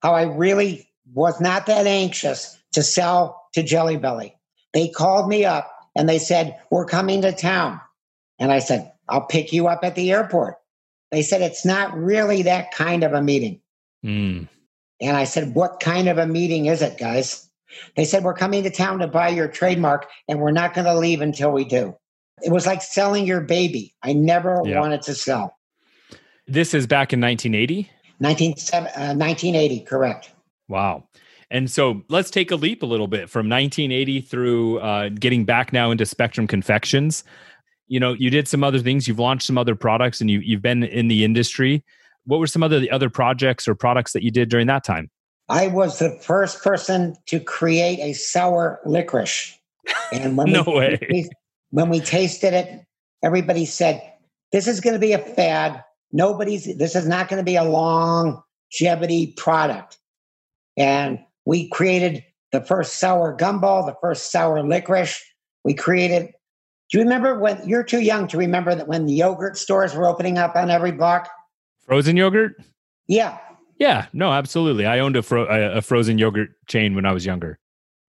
how 0.01 0.13
I 0.13 0.23
really 0.23 0.86
was 1.13 1.39
not 1.39 1.65
that 1.67 1.87
anxious 1.87 2.57
to 2.73 2.83
sell 2.83 3.47
to 3.53 3.63
Jelly 3.63 3.97
Belly. 3.97 4.35
They 4.73 4.89
called 4.89 5.29
me 5.29 5.45
up 5.45 5.71
and 5.95 6.07
they 6.07 6.19
said, 6.19 6.59
We're 6.69 6.85
coming 6.85 7.21
to 7.21 7.31
town. 7.31 7.79
And 8.39 8.51
I 8.51 8.59
said, 8.59 8.91
I'll 9.09 9.25
pick 9.25 9.51
you 9.53 9.67
up 9.67 9.79
at 9.83 9.95
the 9.95 10.11
airport. 10.11 10.55
They 11.11 11.21
said, 11.21 11.41
It's 11.41 11.65
not 11.65 11.95
really 11.97 12.43
that 12.43 12.71
kind 12.71 13.03
of 13.03 13.13
a 13.13 13.21
meeting. 13.21 13.61
Mm. 14.05 14.47
And 15.01 15.17
I 15.17 15.23
said, 15.23 15.55
What 15.55 15.79
kind 15.79 16.07
of 16.07 16.17
a 16.17 16.27
meeting 16.27 16.67
is 16.67 16.81
it, 16.81 16.97
guys? 16.97 17.49
They 17.95 18.05
said, 18.05 18.23
We're 18.23 18.33
coming 18.33 18.63
to 18.63 18.69
town 18.69 18.99
to 18.99 19.07
buy 19.07 19.29
your 19.29 19.47
trademark 19.47 20.07
and 20.27 20.39
we're 20.39 20.51
not 20.51 20.73
going 20.73 20.85
to 20.85 20.97
leave 20.97 21.21
until 21.21 21.51
we 21.51 21.65
do. 21.65 21.95
It 22.43 22.51
was 22.51 22.67
like 22.67 22.81
selling 22.81 23.25
your 23.25 23.41
baby. 23.41 23.95
I 24.03 24.13
never 24.13 24.61
Yeah. 24.63 24.79
wanted 24.79 25.01
to 25.03 25.15
sell. 25.15 25.57
This 26.47 26.73
is 26.73 26.85
back 26.87 27.11
in 27.11 27.19
1980. 27.19 27.89
19, 28.19 28.53
uh, 28.73 29.13
1980, 29.15 29.81
correct. 29.81 30.31
Wow. 30.67 31.07
And 31.49 31.71
so 31.71 32.01
let's 32.09 32.29
take 32.29 32.51
a 32.51 32.55
leap 32.55 32.83
a 32.83 32.85
little 32.85 33.07
bit 33.07 33.29
from 33.29 33.47
1980 33.47 34.21
through 34.21 34.79
uh, 34.79 35.09
getting 35.09 35.45
back 35.45 35.71
now 35.71 35.91
into 35.91 36.05
Spectrum 36.05 36.45
Confections. 36.45 37.23
You 37.87 38.01
know, 38.01 38.13
you 38.13 38.29
did 38.29 38.47
some 38.47 38.63
other 38.63 38.79
things. 38.79 39.07
You've 39.07 39.19
launched 39.19 39.47
some 39.47 39.57
other 39.57 39.75
products, 39.75 40.19
and 40.19 40.29
you 40.29 40.39
you've 40.39 40.61
been 40.61 40.83
in 40.83 41.07
the 41.07 41.23
industry. 41.23 41.85
What 42.25 42.41
were 42.41 42.47
some 42.47 42.63
other 42.63 42.81
the 42.81 42.91
other 42.91 43.09
projects 43.09 43.65
or 43.65 43.75
products 43.75 44.11
that 44.11 44.23
you 44.23 44.31
did 44.31 44.49
during 44.49 44.67
that 44.67 44.83
time? 44.83 45.09
I 45.49 45.67
was 45.67 45.99
the 45.99 46.11
first 46.21 46.61
person 46.61 47.15
to 47.27 47.39
create 47.39 47.99
a 47.99 48.13
sour 48.13 48.81
licorice. 48.85 49.57
And 50.11 50.37
when 50.37 50.51
No 50.51 50.63
we, 50.67 50.73
way. 50.73 51.29
when 51.69 51.89
we 51.89 51.99
tasted 52.01 52.53
it, 52.53 52.85
everybody 53.23 53.65
said, 53.65 54.01
This 54.51 54.67
is 54.67 54.81
going 54.81 54.93
to 54.95 54.99
be 54.99 55.13
a 55.13 55.19
fad. 55.19 55.83
Nobody's, 56.11 56.77
this 56.77 56.95
is 56.95 57.07
not 57.07 57.29
going 57.29 57.39
to 57.39 57.45
be 57.45 57.55
a 57.55 57.63
longevity 57.63 59.33
product. 59.37 59.97
And 60.77 61.19
we 61.45 61.69
created 61.69 62.23
the 62.51 62.61
first 62.61 62.99
sour 62.99 63.35
gumball, 63.35 63.85
the 63.85 63.95
first 64.01 64.31
sour 64.31 64.61
licorice. 64.63 65.19
We 65.63 65.73
created, 65.73 66.27
do 66.91 66.97
you 66.97 67.03
remember 67.03 67.39
when 67.39 67.67
you're 67.67 67.83
too 67.83 67.99
young 68.01 68.27
to 68.29 68.37
remember 68.37 68.73
that 68.75 68.87
when 68.87 69.05
the 69.05 69.13
yogurt 69.13 69.57
stores 69.57 69.93
were 69.95 70.05
opening 70.05 70.37
up 70.37 70.55
on 70.55 70.69
every 70.69 70.91
block? 70.91 71.29
Frozen 71.85 72.15
yogurt? 72.17 72.55
Yeah, 73.07 73.37
Yeah, 73.79 74.07
no, 74.13 74.31
absolutely. 74.31 74.85
I 74.85 74.99
owned 74.99 75.15
a, 75.15 75.23
fro- 75.23 75.45
a, 75.45 75.81
frozen 75.81 76.17
yogurt 76.17 76.49
chain 76.67 76.95
when 76.95 77.05
I 77.05 77.11
was 77.13 77.25
younger. 77.25 77.59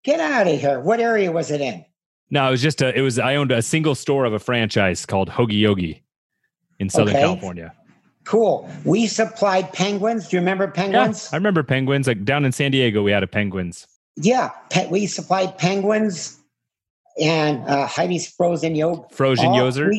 get 0.05 0.19
out 0.21 0.47
of 0.47 0.61
here. 0.61 0.81
What 0.81 1.01
area 1.01 1.31
was 1.33 1.51
it 1.51 1.61
in? 1.61 1.85
No, 2.31 2.47
it 2.49 2.51
was 2.51 2.61
just 2.63 2.83
a. 2.83 2.95
It 2.97 3.01
was 3.01 3.19
I 3.19 3.37
owned 3.37 3.51
a 3.53 3.63
single 3.63 3.95
store 3.95 4.27
of 4.27 4.35
a 4.35 4.39
franchise 4.39 5.07
called 5.07 5.31
Hoagie 5.31 5.61
Yogi 5.61 6.05
in 6.79 6.91
Southern 6.91 7.15
Okay. 7.17 7.23
California. 7.25 7.73
Cool. 8.29 8.69
We 8.85 9.07
supplied 9.07 9.73
penguins. 9.73 10.29
Do 10.29 10.37
you 10.37 10.41
remember 10.41 10.65
Yeah, 10.65 10.83
penguins? 10.83 11.33
I 11.33 11.37
remember 11.37 11.63
penguins. 11.63 12.07
Like 12.07 12.27
down 12.27 12.45
in 12.45 12.53
San 12.53 12.71
Diego, 12.73 13.03
we 13.03 13.11
had 13.11 13.23
a 13.23 13.27
penguins. 13.27 13.87
Yeah, 14.17 14.51
pe- 14.69 14.87
we 14.91 15.07
supplied 15.07 15.57
penguins 15.57 16.39
and 17.19 17.65
uh, 17.67 17.87
Heidi's 17.87 18.29
frozen 18.29 18.75
yogurt. 18.75 19.15
Frozen 19.15 19.55
yogurt. 19.55 19.95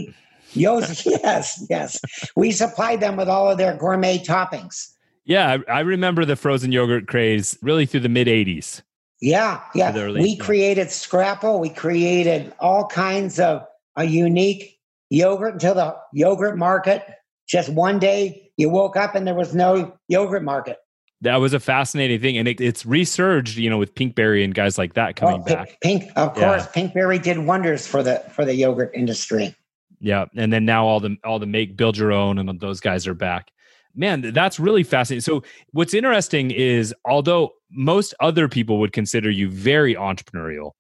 Yos, 0.54 1.06
yes, 1.08 1.66
yes. 1.72 2.00
We 2.36 2.52
supplied 2.52 3.00
them 3.00 3.16
with 3.18 3.30
all 3.30 3.50
of 3.50 3.58
their 3.58 3.76
gourmet 3.76 4.20
toppings. 4.20 4.92
Yeah, 5.26 5.58
I, 5.68 5.78
I 5.78 5.80
remember 5.80 6.24
the 6.24 6.36
frozen 6.36 6.72
yogurt 6.72 7.08
craze 7.08 7.58
really 7.64 7.88
through 7.88 8.02
the 8.02 8.10
mid 8.10 8.28
'80s. 8.28 8.84
Yeah, 9.22 9.60
yeah. 9.74 10.08
we 10.08 10.38
created 10.38 10.92
Scrapple. 10.92 11.60
We 11.60 11.70
created 11.70 12.54
all 12.60 12.86
kinds 12.86 13.40
of 13.40 13.66
a 13.96 14.04
unique 14.04 14.80
yogurt 15.10 15.54
until 15.54 15.74
the 15.74 15.98
yogurt 16.14 16.60
market. 16.60 17.04
Just 17.50 17.70
one 17.70 18.00
day, 18.00 18.52
you 18.58 18.70
woke 18.70 18.96
up 18.96 19.16
and 19.16 19.26
there 19.26 19.34
was 19.36 19.56
no 19.56 19.98
yogurt 20.08 20.44
market. 20.44 20.78
That 21.22 21.38
was 21.38 21.54
a 21.54 21.60
fascinating 21.60 22.22
thing, 22.22 22.38
and 22.38 22.48
it, 22.48 22.62
it's 22.62 22.86
resurged. 22.86 23.58
You 23.58 23.70
know, 23.70 23.78
with 23.78 23.94
Pinkberry 23.96 24.44
and 24.44 24.54
guys 24.56 24.78
like 24.78 24.94
that 24.94 25.18
coming 25.18 25.42
Oh, 25.42 25.44
Pink- 25.44 25.58
back. 25.60 25.78
Pink, 25.82 26.04
of 26.16 26.38
Yeah. 26.38 26.44
course, 26.60 26.68
Pinkberry 26.68 27.22
did 27.22 27.40
wonders 27.40 27.86
for 27.86 28.02
the 28.04 28.24
for 28.34 28.46
the 28.46 28.54
yogurt 28.56 28.92
industry. 28.96 29.54
Yeah, 30.00 30.26
and 30.38 30.54
then 30.54 30.64
now 30.64 30.86
all 30.88 31.02
the 31.02 31.18
all 31.26 31.40
the 31.40 31.46
make 31.46 31.76
build 31.76 31.98
your 31.98 32.14
own 32.14 32.38
and 32.40 32.60
those 32.62 32.80
guys 32.80 33.06
are 33.06 33.14
back. 33.14 33.50
Man, 33.96 34.22
that's 34.34 34.60
really 34.62 34.84
fascinating. 34.84 35.22
So 35.22 35.44
what's 35.72 35.94
interesting 35.94 36.52
is 36.52 36.94
although 37.04 37.50
most 37.70 38.14
other 38.22 38.48
people 38.48 38.80
would 38.80 38.94
consider 38.94 39.30
you 39.30 39.50
very 39.50 39.96
entrepreneurial, 39.96 40.72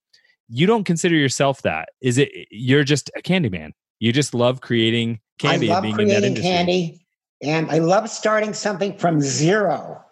you 0.47 0.65
don't 0.67 0.85
consider 0.85 1.15
yourself 1.15 1.63
that. 1.63 1.89
Is 1.99 2.17
it 2.17 2.29
you're 2.49 2.85
just 2.85 3.11
a 3.17 3.21
candy 3.21 3.49
man? 3.49 3.73
You 3.99 4.11
just 4.11 4.33
love 4.33 4.61
creating 4.61 5.19
candy 5.37 5.69
I 5.71 5.77
and 5.77 5.83
love 5.83 5.83
being 5.83 5.99
in 5.99 6.07
that 6.07 6.21
creating 6.21 6.27
industry. 6.29 6.49
candy, 6.49 7.05
and 7.41 7.69
I 7.69 7.79
love 7.79 8.09
starting 8.09 8.53
something 8.53 8.97
from 8.97 9.21
zero, 9.21 10.03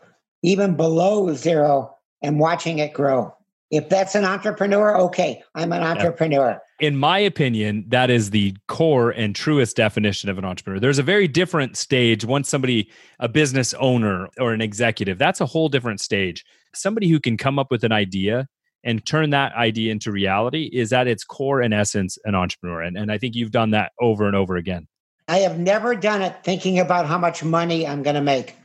even 0.44 0.76
below 0.76 1.34
zero, 1.34 1.96
and 2.22 2.40
watching 2.40 2.80
it 2.80 2.94
grow. 2.94 3.34
If 3.70 3.90
that's 3.90 4.16
an 4.16 4.24
entrepreneur, 4.24 4.98
okay, 4.98 5.44
I'm 5.54 5.74
an 5.74 5.84
entrepreneur. 5.84 6.62
in 6.80 6.96
my 6.96 7.18
opinion, 7.18 7.86
that 7.88 8.10
is 8.10 8.30
the 8.30 8.56
core 8.68 9.10
and 9.12 9.36
truest 9.36 9.76
definition 9.76 10.30
of 10.30 10.38
an 10.38 10.46
entrepreneur. 10.46 10.80
There's 10.80 11.00
a 11.00 11.04
very 11.04 11.28
different 11.28 11.76
stage 11.76 12.24
once 12.24 12.50
somebody, 12.50 12.90
a 13.20 13.28
business 13.28 13.74
owner 13.74 14.30
or 14.40 14.54
an 14.54 14.62
executive, 14.62 15.18
that's 15.18 15.42
a 15.42 15.46
whole 15.46 15.70
different 15.70 16.00
stage. 16.00 16.46
Somebody 16.74 17.10
who 17.10 17.20
can 17.20 17.36
come 17.36 17.58
up 17.60 17.72
with 17.72 17.84
an 17.84 17.92
idea 17.92 18.48
and 18.88 19.06
turn 19.06 19.32
that 19.32 19.54
idea 19.54 19.92
into 19.92 20.14
reality 20.14 20.70
is 20.72 20.94
at 20.94 21.08
its 21.08 21.26
core 21.26 21.62
and 21.62 21.74
essence 21.74 22.18
an 22.24 22.36
entrepreneur. 22.36 22.82
And, 22.82 22.98
and 22.98 23.12
I 23.12 23.18
think 23.18 23.36
you've 23.36 23.52
done 23.52 23.72
that 23.72 23.92
over 24.00 24.26
and 24.26 24.36
over 24.36 24.56
again. 24.56 24.88
I 25.28 25.40
have 25.40 25.60
never 25.60 25.94
done 25.94 26.22
it 26.22 26.42
thinking 26.46 26.80
about 26.80 27.06
how 27.06 27.18
much 27.18 27.44
money 27.44 27.86
I'm 27.86 28.02
going 28.02 28.16
to 28.16 28.22
make. 28.22 28.56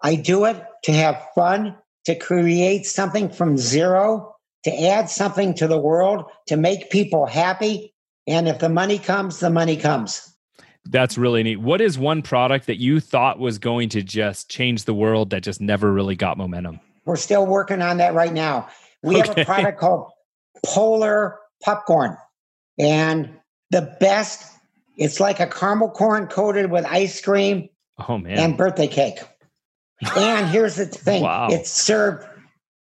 I 0.00 0.14
do 0.14 0.44
it 0.44 0.64
to 0.84 0.92
have 0.92 1.26
fun, 1.34 1.76
to 2.04 2.14
create 2.14 2.86
something 2.86 3.28
from 3.28 3.56
zero, 3.56 4.36
to 4.62 4.86
add 4.86 5.10
something 5.10 5.52
to 5.54 5.66
the 5.66 5.80
world, 5.80 6.30
to 6.46 6.56
make 6.56 6.90
people 6.90 7.26
happy. 7.26 7.92
And 8.28 8.46
if 8.46 8.60
the 8.60 8.68
money 8.68 9.00
comes, 9.00 9.40
the 9.40 9.50
money 9.50 9.76
comes. 9.76 10.32
That's 10.84 11.18
really 11.18 11.42
neat. 11.42 11.60
What 11.60 11.80
is 11.80 11.98
one 11.98 12.22
product 12.22 12.66
that 12.66 12.78
you 12.78 13.00
thought 13.00 13.40
was 13.40 13.58
going 13.58 13.88
to 13.90 14.02
just 14.02 14.48
change 14.48 14.84
the 14.84 14.94
world 14.94 15.30
that 15.30 15.42
just 15.42 15.60
never 15.60 15.92
really 15.92 16.14
got 16.14 16.38
momentum? 16.38 16.78
We're 17.04 17.16
still 17.16 17.46
working 17.46 17.82
on 17.82 17.96
that 17.96 18.14
right 18.14 18.32
now. 18.32 18.68
We 19.02 19.18
have 19.18 19.36
a 19.36 19.44
product 19.44 19.78
called 19.80 20.10
Polar 20.64 21.38
Popcorn. 21.62 22.16
And 22.78 23.30
the 23.70 23.96
best, 24.00 24.50
it's 24.96 25.20
like 25.20 25.40
a 25.40 25.46
caramel 25.46 25.90
corn 25.90 26.26
coated 26.26 26.70
with 26.70 26.84
ice 26.86 27.20
cream 27.20 27.68
Oh 28.08 28.18
man. 28.18 28.38
and 28.38 28.56
birthday 28.56 28.86
cake. 28.88 29.18
And 30.16 30.48
here's 30.48 30.76
the 30.76 30.86
thing 31.06 31.22
Wow. 31.22 31.48
it's 31.50 31.70
served 31.70 32.26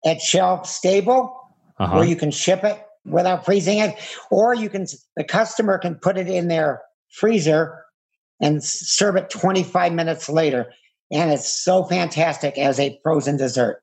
at 0.06 0.22
shelf 0.22 0.66
stable 0.68 1.36
uh-huh. 1.78 1.96
where 1.98 2.06
you 2.06 2.16
can 2.16 2.32
ship 2.32 2.64
it 2.64 2.82
without 3.06 3.46
freezing 3.46 3.80
it, 3.80 3.96
or 4.30 4.54
you 4.54 4.70
can, 4.70 4.86
the 5.16 5.24
customer 5.24 5.78
can 5.78 5.96
put 5.96 6.18
it 6.18 6.28
in 6.28 6.48
their 6.48 6.82
freezer 7.12 7.84
and 8.42 8.64
serve 8.64 9.16
it 9.16 9.30
25 9.30 9.94
minutes 9.94 10.30
later. 10.30 10.68
And 11.12 11.32
it's 11.32 11.52
so 11.52 11.84
fantastic 11.86 12.58
as 12.58 12.80
a 12.80 13.00
frozen 13.04 13.36
dessert. 13.38 13.82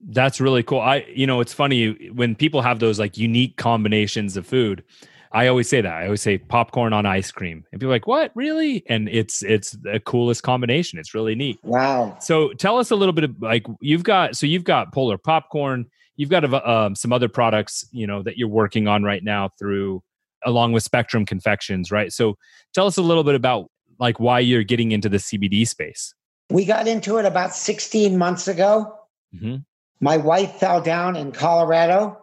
That's 0.00 0.40
really 0.40 0.62
cool. 0.62 0.80
I, 0.80 1.06
you 1.08 1.26
know, 1.26 1.40
it's 1.40 1.52
funny 1.52 2.10
when 2.10 2.34
people 2.34 2.62
have 2.62 2.78
those 2.78 2.98
like 2.98 3.16
unique 3.16 3.56
combinations 3.56 4.36
of 4.36 4.46
food. 4.46 4.84
I 5.32 5.48
always 5.48 5.68
say 5.68 5.80
that. 5.80 5.92
I 5.92 6.04
always 6.04 6.22
say 6.22 6.38
popcorn 6.38 6.92
on 6.92 7.04
ice 7.04 7.30
cream, 7.30 7.64
and 7.72 7.80
people 7.80 7.90
are 7.90 7.94
like, 7.94 8.06
"What, 8.06 8.30
really?" 8.34 8.84
And 8.88 9.08
it's 9.08 9.42
it's 9.42 9.72
the 9.72 10.00
coolest 10.00 10.42
combination. 10.42 10.98
It's 10.98 11.14
really 11.14 11.34
neat. 11.34 11.58
Wow. 11.62 12.16
So 12.20 12.52
tell 12.54 12.78
us 12.78 12.90
a 12.90 12.96
little 12.96 13.12
bit 13.12 13.24
of 13.24 13.42
like 13.42 13.66
you've 13.80 14.04
got. 14.04 14.36
So 14.36 14.46
you've 14.46 14.64
got 14.64 14.92
polar 14.92 15.18
popcorn. 15.18 15.86
You've 16.16 16.30
got 16.30 16.66
um, 16.66 16.94
some 16.94 17.12
other 17.12 17.28
products, 17.28 17.86
you 17.92 18.06
know, 18.06 18.22
that 18.22 18.38
you're 18.38 18.48
working 18.48 18.88
on 18.88 19.02
right 19.02 19.22
now 19.22 19.50
through 19.58 20.02
along 20.44 20.72
with 20.72 20.82
Spectrum 20.82 21.26
Confections, 21.26 21.90
right? 21.90 22.12
So 22.12 22.38
tell 22.72 22.86
us 22.86 22.96
a 22.96 23.02
little 23.02 23.24
bit 23.24 23.34
about 23.34 23.70
like 23.98 24.18
why 24.20 24.40
you're 24.40 24.64
getting 24.64 24.92
into 24.92 25.08
the 25.08 25.18
CBD 25.18 25.66
space. 25.66 26.14
We 26.50 26.64
got 26.64 26.86
into 26.86 27.18
it 27.18 27.26
about 27.26 27.54
16 27.54 28.16
months 28.16 28.48
ago. 28.48 28.94
Mhm. 29.34 29.64
My 30.00 30.16
wife 30.16 30.56
fell 30.56 30.80
down 30.80 31.16
in 31.16 31.32
Colorado. 31.32 32.18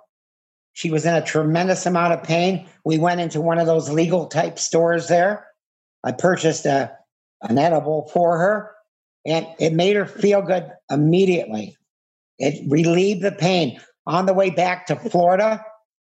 She 0.74 0.92
was 0.92 1.06
in 1.06 1.14
a 1.14 1.24
tremendous 1.24 1.86
amount 1.86 2.14
of 2.14 2.24
pain. 2.24 2.68
We 2.84 3.00
went 3.00 3.22
into 3.22 3.42
one 3.42 3.60
of 3.60 3.68
those 3.68 3.90
legal 3.90 4.28
type 4.28 4.60
stores 4.60 5.08
there 5.08 5.48
I 6.04 6.12
purchased 6.12 6.66
a, 6.66 6.92
an 7.42 7.58
edible 7.58 8.10
for 8.14 8.38
her, 8.38 8.72
and 9.26 9.48
it 9.60 9.74
made 9.74 9.96
her 9.96 10.06
feel 10.06 10.42
good 10.42 10.70
immediately. 10.92 11.78
It 12.40 12.70
relieved 12.70 13.22
the 13.22 13.32
pain. 13.32 13.80
On 14.06 14.26
the 14.26 14.34
way 14.34 14.50
back 14.50 14.86
to 14.88 14.98
Florida, 14.98 15.64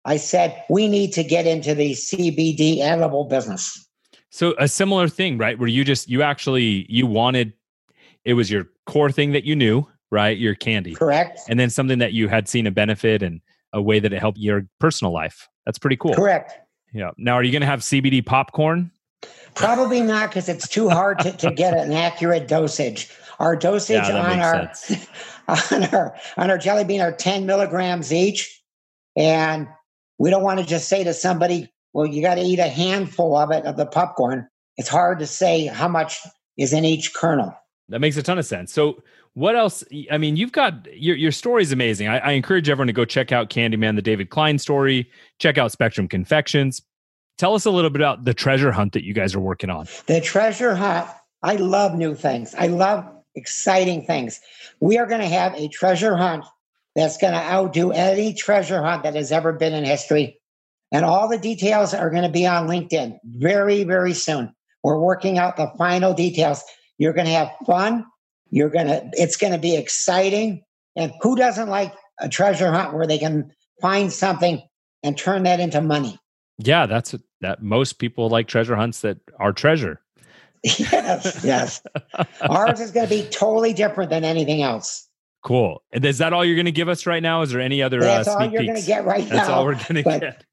I 0.05 0.17
said, 0.17 0.63
we 0.69 0.88
need 0.88 1.13
to 1.13 1.24
get 1.24 1.45
into 1.45 1.75
the 1.75 1.91
CBD 1.91 2.79
edible 2.79 3.25
business. 3.25 3.88
So 4.31 4.55
a 4.57 4.67
similar 4.67 5.07
thing, 5.07 5.38
right? 5.38 5.57
Where 5.57 5.69
you 5.69 5.83
just 5.83 6.09
you 6.09 6.24
actually 6.24 6.88
you 6.89 7.05
wanted 7.05 7.53
it 8.25 8.33
was 8.33 8.50
your 8.50 8.67
core 8.88 9.12
thing 9.12 9.33
that 9.33 9.43
you 9.43 9.55
knew, 9.55 9.88
right? 10.15 10.38
Your 10.38 10.55
candy. 10.55 10.95
Correct. 10.95 11.41
And 11.50 11.60
then 11.60 11.69
something 11.69 12.00
that 12.00 12.13
you 12.13 12.27
had 12.27 12.48
seen 12.48 12.65
a 12.65 12.72
benefit 12.72 13.22
and 13.22 13.41
a 13.74 13.81
way 13.81 14.00
that 14.00 14.13
it 14.13 14.19
helped 14.19 14.39
your 14.39 14.65
personal 14.79 15.13
life. 15.13 15.48
That's 15.65 15.77
pretty 15.77 15.98
cool. 15.98 16.15
Correct. 16.15 16.53
Yeah. 16.93 17.12
Now, 17.17 17.34
are 17.34 17.43
you 17.43 17.51
going 17.51 17.62
to 17.62 17.67
have 17.67 17.81
CBD 17.81 18.25
popcorn? 18.25 18.89
Probably 19.53 20.01
not 20.01 20.29
because 20.29 20.48
it's 20.48 20.67
too 20.67 20.89
hard 20.89 21.19
to, 21.19 21.31
to 21.34 21.51
get 21.51 21.77
an 21.77 21.91
accurate 21.91 22.48
dosage. 22.48 23.10
Our 23.39 23.55
dosage 23.55 24.07
Yeah, 24.07 24.17
on 24.17 24.39
our 24.39 24.72
on 25.74 25.84
our 25.93 26.15
on 26.38 26.50
our 26.50 26.57
jelly 26.57 26.86
bean 26.86 27.01
are 27.01 27.12
10 27.12 27.45
milligrams 27.45 28.13
each. 28.13 28.62
And 29.17 29.67
we 30.17 30.29
don't 30.29 30.43
want 30.43 30.60
to 30.60 30.65
just 30.65 30.88
say 30.88 31.03
to 31.03 31.13
somebody, 31.13 31.72
well, 31.93 32.05
you 32.05 32.22
got 32.22 32.36
to 32.36 32.41
eat 32.41 32.60
a 32.60 32.67
handful 32.67 33.36
of 33.36 33.51
it 33.51 33.65
of 33.65 33.77
the 33.77 33.86
popcorn. 33.86 34.48
It's 34.77 34.89
hard 34.89 35.19
to 35.19 35.27
say 35.27 35.65
how 35.65 35.88
much 35.88 36.19
is 36.57 36.74
in 36.74 36.86
each 36.86 37.13
kernel. 37.13 37.53
That 37.89 38.00
makes 38.00 38.17
a 38.17 38.24
ton 38.24 38.39
of 38.39 38.45
sense. 38.45 38.74
So, 38.74 39.01
what 39.36 39.56
else? 39.56 39.84
I 40.12 40.18
mean, 40.18 40.38
you've 40.38 40.54
got 40.54 40.88
your 40.94 41.15
your 41.15 41.32
story 41.32 41.62
is 41.62 41.72
amazing. 41.72 42.08
I, 42.08 42.18
I 42.20 42.32
encourage 42.32 42.70
everyone 42.70 42.88
to 42.88 42.94
go 42.94 43.06
check 43.06 43.32
out 43.32 43.50
Candyman, 43.50 43.96
the 43.96 44.01
David 44.01 44.30
Klein 44.30 44.58
story. 44.58 45.10
Check 45.39 45.58
out 45.58 45.72
Spectrum 45.72 46.08
Confections. 46.08 46.82
Tell 47.38 47.54
us 47.54 47.65
a 47.65 47.72
little 47.72 47.89
bit 47.89 48.00
about 48.00 48.24
the 48.24 48.34
treasure 48.34 48.72
hunt 48.72 48.94
that 48.94 49.04
you 49.04 49.13
guys 49.13 49.36
are 49.36 49.42
working 49.42 49.70
on. 49.70 49.88
The 50.08 50.22
treasure 50.22 50.74
hunt, 50.74 51.10
I 51.44 51.58
love 51.58 51.96
new 51.96 52.15
things. 52.15 52.56
I 52.56 52.68
love 52.68 53.06
exciting 53.36 54.06
things. 54.06 54.39
We 54.80 54.98
are 54.98 55.06
going 55.06 55.20
to 55.20 55.27
have 55.27 55.54
a 55.56 55.68
treasure 55.68 56.15
hunt 56.15 56.46
that's 56.96 57.18
going 57.18 57.34
to 57.34 57.39
outdo 57.39 57.92
any 57.92 58.34
treasure 58.34 58.82
hunt 58.82 59.04
that 59.04 59.15
has 59.15 59.34
ever 59.34 59.51
been 59.51 59.74
in 59.74 59.84
history. 59.84 60.39
And 60.94 61.04
all 61.04 61.27
the 61.27 61.38
details 61.38 61.94
are 61.94 62.10
going 62.10 62.24
to 62.24 62.30
be 62.30 62.48
on 62.48 62.68
LinkedIn 62.68 63.20
very, 63.25 63.84
very 63.84 64.13
soon. 64.13 64.56
We're 64.82 65.00
working 65.00 65.38
out 65.38 65.58
the 65.58 65.70
final 65.77 66.13
details. 66.13 66.63
You're 66.98 67.12
going 67.12 67.27
to 67.27 67.34
have 67.34 67.51
fun. 67.65 68.06
You're 68.55 68.69
going 68.69 68.88
to, 68.88 69.09
it's 69.12 69.35
going 69.35 69.51
to 69.51 69.59
be 69.59 69.75
exciting. 69.75 70.63
And 70.95 71.12
who 71.19 71.35
doesn't 71.35 71.67
like 71.67 71.93
a 72.21 72.29
treasure 72.29 72.71
hunt 72.71 72.93
where 72.93 73.05
they 73.05 73.17
can 73.17 73.51
find 73.81 74.13
something 74.13 74.62
and 75.03 75.17
turn 75.17 75.43
that 75.43 75.59
into 75.59 75.81
money? 75.81 76.17
Yeah, 76.57 76.85
that's 76.85 77.13
that. 77.41 77.62
Most 77.62 78.00
people 78.00 78.29
like 78.29 78.47
treasure 78.47 78.77
hunts 78.77 79.01
that 79.01 79.17
are 79.39 79.51
treasure. 79.51 80.00
yes, 80.63 81.41
yes. 81.43 81.81
Ours 82.50 82.79
is 82.79 82.91
going 82.91 83.09
to 83.09 83.13
be 83.13 83.27
totally 83.29 83.74
different 83.74 84.09
than 84.09 84.24
anything 84.24 84.62
else. 84.62 85.05
Cool. 85.43 85.83
And 85.91 86.05
is 86.05 86.19
that 86.19 86.31
all 86.31 86.45
you're 86.45 86.55
going 86.55 86.63
to 86.63 86.71
give 86.71 86.88
us 86.88 87.05
right 87.05 87.21
now? 87.21 87.41
Is 87.41 87.51
there 87.51 87.59
any 87.59 87.83
other? 87.83 88.00
That's 88.00 88.29
uh, 88.29 88.38
all 88.38 88.50
you're 88.50 88.63
going 88.63 88.79
to 88.79 88.88
get 88.88 89.03
right 89.03 89.27
now. 89.27 89.35
That's 89.35 89.50
all 89.50 89.65
we're 89.65 89.74
going 89.74 90.01
to 90.01 90.03
get. 90.03 90.45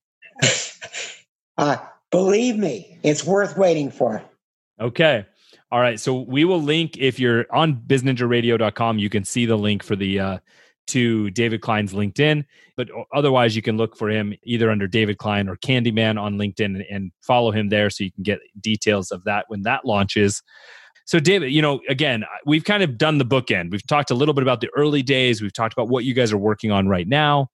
uh, 1.56 1.76
believe 2.11 2.56
me, 2.56 2.99
it's 3.04 3.25
worth 3.25 3.56
waiting 3.56 3.92
for. 3.92 4.25
Okay. 4.80 5.25
All 5.73 5.81
right. 5.81 5.99
So 5.99 6.21
we 6.21 6.45
will 6.45 6.61
link 6.61 6.99
if 6.99 7.19
you're 7.19 7.47
on 7.50 7.75
bizninjaradio.com, 7.75 8.99
you 8.99 9.09
can 9.09 9.25
see 9.25 9.47
the 9.47 9.57
link 9.57 9.83
for 9.83 9.97
the 9.97 10.21
uh 10.21 10.38
to 10.88 11.31
David 11.31 11.62
Klein's 11.62 11.95
LinkedIn. 11.95 12.45
But 12.76 12.91
otherwise 13.14 13.57
you 13.57 13.62
can 13.62 13.79
look 13.79 13.97
for 13.97 14.11
him 14.11 14.35
either 14.43 14.71
under 14.71 14.87
David 14.87 15.17
Klein 15.17 15.49
or 15.49 15.57
Candyman 15.57 16.21
on 16.21 16.37
LinkedIn 16.37 16.67
and, 16.67 16.85
and 16.91 17.12
follow 17.23 17.52
him 17.52 17.71
there 17.71 17.88
so 17.88 18.05
you 18.05 18.12
can 18.12 18.23
get 18.23 18.41
details 18.61 19.11
of 19.11 19.25
that 19.25 19.47
when 19.49 19.62
that 19.62 19.87
launches. 19.87 20.43
So 21.07 21.19
David, 21.19 21.52
you 21.52 21.62
know, 21.62 21.81
again, 21.88 22.25
we've 22.45 22.64
kind 22.64 22.83
of 22.83 22.99
done 22.99 23.17
the 23.17 23.25
bookend. 23.25 23.71
We've 23.71 23.87
talked 23.87 24.11
a 24.11 24.14
little 24.14 24.35
bit 24.35 24.43
about 24.43 24.61
the 24.61 24.71
early 24.76 25.02
days. 25.02 25.41
We've 25.41 25.52
talked 25.52 25.73
about 25.73 25.89
what 25.89 26.04
you 26.04 26.13
guys 26.13 26.32
are 26.32 26.39
working 26.39 26.71
on 26.71 26.89
right 26.89 27.08
now. 27.08 27.49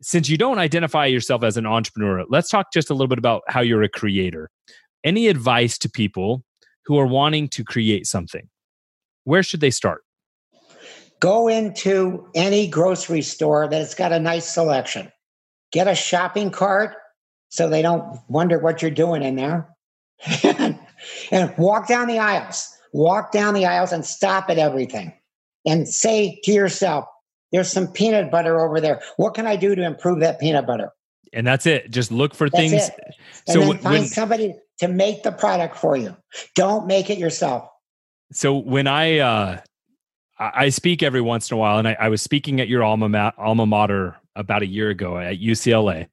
Since 0.00 0.30
you 0.30 0.38
don't 0.38 0.58
identify 0.58 1.06
yourself 1.06 1.42
as 1.42 1.56
an 1.58 1.66
entrepreneur, 1.66 2.24
let's 2.30 2.48
talk 2.48 2.72
just 2.72 2.88
a 2.88 2.94
little 2.94 3.08
bit 3.08 3.18
about 3.18 3.42
how 3.48 3.60
you're 3.60 3.82
a 3.82 3.88
creator. 3.88 4.48
Any 5.04 5.28
advice 5.28 5.76
to 5.78 5.90
people 5.90 6.44
who 6.86 6.98
are 6.98 7.06
wanting 7.06 7.48
to 7.48 7.64
create 7.64 8.06
something? 8.06 8.48
Where 9.24 9.42
should 9.42 9.60
they 9.60 9.70
start? 9.70 10.02
Go 11.20 11.48
into 11.48 12.26
any 12.34 12.66
grocery 12.66 13.22
store 13.22 13.68
that's 13.68 13.94
got 13.94 14.12
a 14.12 14.18
nice 14.18 14.48
selection. 14.48 15.12
Get 15.70 15.86
a 15.86 15.94
shopping 15.94 16.50
cart 16.50 16.94
so 17.50 17.68
they 17.68 17.82
don't 17.82 18.18
wonder 18.28 18.58
what 18.58 18.80
you're 18.80 18.90
doing 18.90 19.22
in 19.22 19.36
there. 19.36 19.68
and 21.30 21.54
walk 21.58 21.88
down 21.88 22.08
the 22.08 22.18
aisles. 22.18 22.68
Walk 22.92 23.32
down 23.32 23.54
the 23.54 23.66
aisles 23.66 23.92
and 23.92 24.04
stop 24.04 24.48
at 24.48 24.58
everything. 24.58 25.12
And 25.66 25.86
say 25.86 26.40
to 26.44 26.52
yourself, 26.52 27.04
there's 27.52 27.70
some 27.70 27.88
peanut 27.88 28.30
butter 28.30 28.58
over 28.60 28.80
there. 28.80 29.02
What 29.16 29.34
can 29.34 29.46
I 29.46 29.56
do 29.56 29.74
to 29.74 29.84
improve 29.84 30.20
that 30.20 30.40
peanut 30.40 30.66
butter? 30.66 30.90
And 31.32 31.46
that's 31.46 31.66
it. 31.66 31.90
Just 31.90 32.10
look 32.10 32.34
for 32.34 32.50
That's 32.50 32.60
things. 32.70 32.72
it. 32.88 32.94
And 33.46 33.54
So 33.54 33.60
then 33.60 33.68
when- 33.68 33.78
find 33.78 34.06
somebody 34.06 34.54
to 34.80 34.88
make 34.88 35.22
the 35.22 35.32
product 35.32 35.76
for 35.76 35.96
you. 35.96 36.16
Don't 36.56 36.86
make 36.86 37.10
it 37.10 37.18
yourself. 37.18 37.68
So 38.32 38.56
when 38.56 38.86
I 38.86 39.18
uh, 39.18 39.60
I 40.38 40.68
speak 40.70 41.02
every 41.02 41.20
once 41.20 41.50
in 41.50 41.54
a 41.56 41.58
while, 41.58 41.78
and 41.78 41.86
I, 41.86 41.96
I 42.00 42.08
was 42.08 42.22
speaking 42.22 42.60
at 42.60 42.68
your 42.68 42.82
alma 42.82 43.08
ma- 43.08 43.32
alma 43.36 43.66
mater 43.66 44.16
about 44.36 44.62
a 44.62 44.66
year 44.66 44.88
ago 44.90 45.18
at 45.18 45.38
UCLA, 45.40 46.06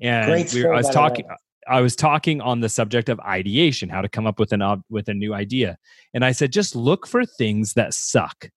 and 0.00 0.26
Great 0.30 0.52
we 0.54 0.64
I 0.66 0.70
was 0.70 0.70
school, 0.70 0.72
by 0.72 0.82
the 0.82 0.92
talking. 0.92 1.26
I 1.66 1.80
was 1.80 1.96
talking 1.96 2.40
on 2.42 2.60
the 2.60 2.68
subject 2.68 3.08
of 3.08 3.18
ideation, 3.20 3.88
how 3.88 4.02
to 4.02 4.08
come 4.08 4.26
up 4.26 4.38
with 4.38 4.52
an 4.52 4.60
ob- 4.62 4.84
with 4.90 5.08
a 5.08 5.14
new 5.14 5.32
idea, 5.34 5.76
and 6.12 6.24
I 6.24 6.32
said 6.32 6.52
just 6.52 6.76
look 6.76 7.06
for 7.06 7.24
things 7.24 7.72
that 7.72 7.94
suck, 7.94 8.50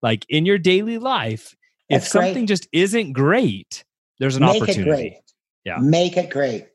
like 0.00 0.24
in 0.28 0.46
your 0.46 0.58
daily 0.58 0.98
life. 0.98 1.54
If 1.90 2.02
That's 2.02 2.12
great. 2.12 2.26
something 2.28 2.46
just 2.46 2.68
isn't 2.72 3.12
great, 3.12 3.84
there's 4.20 4.36
an 4.36 4.44
Make 4.44 4.56
it 4.56 4.62
opportunity. 4.62 5.18
Yeah. 5.64 5.78
Make 5.78 6.16
it 6.16 6.30
great. 6.30 6.66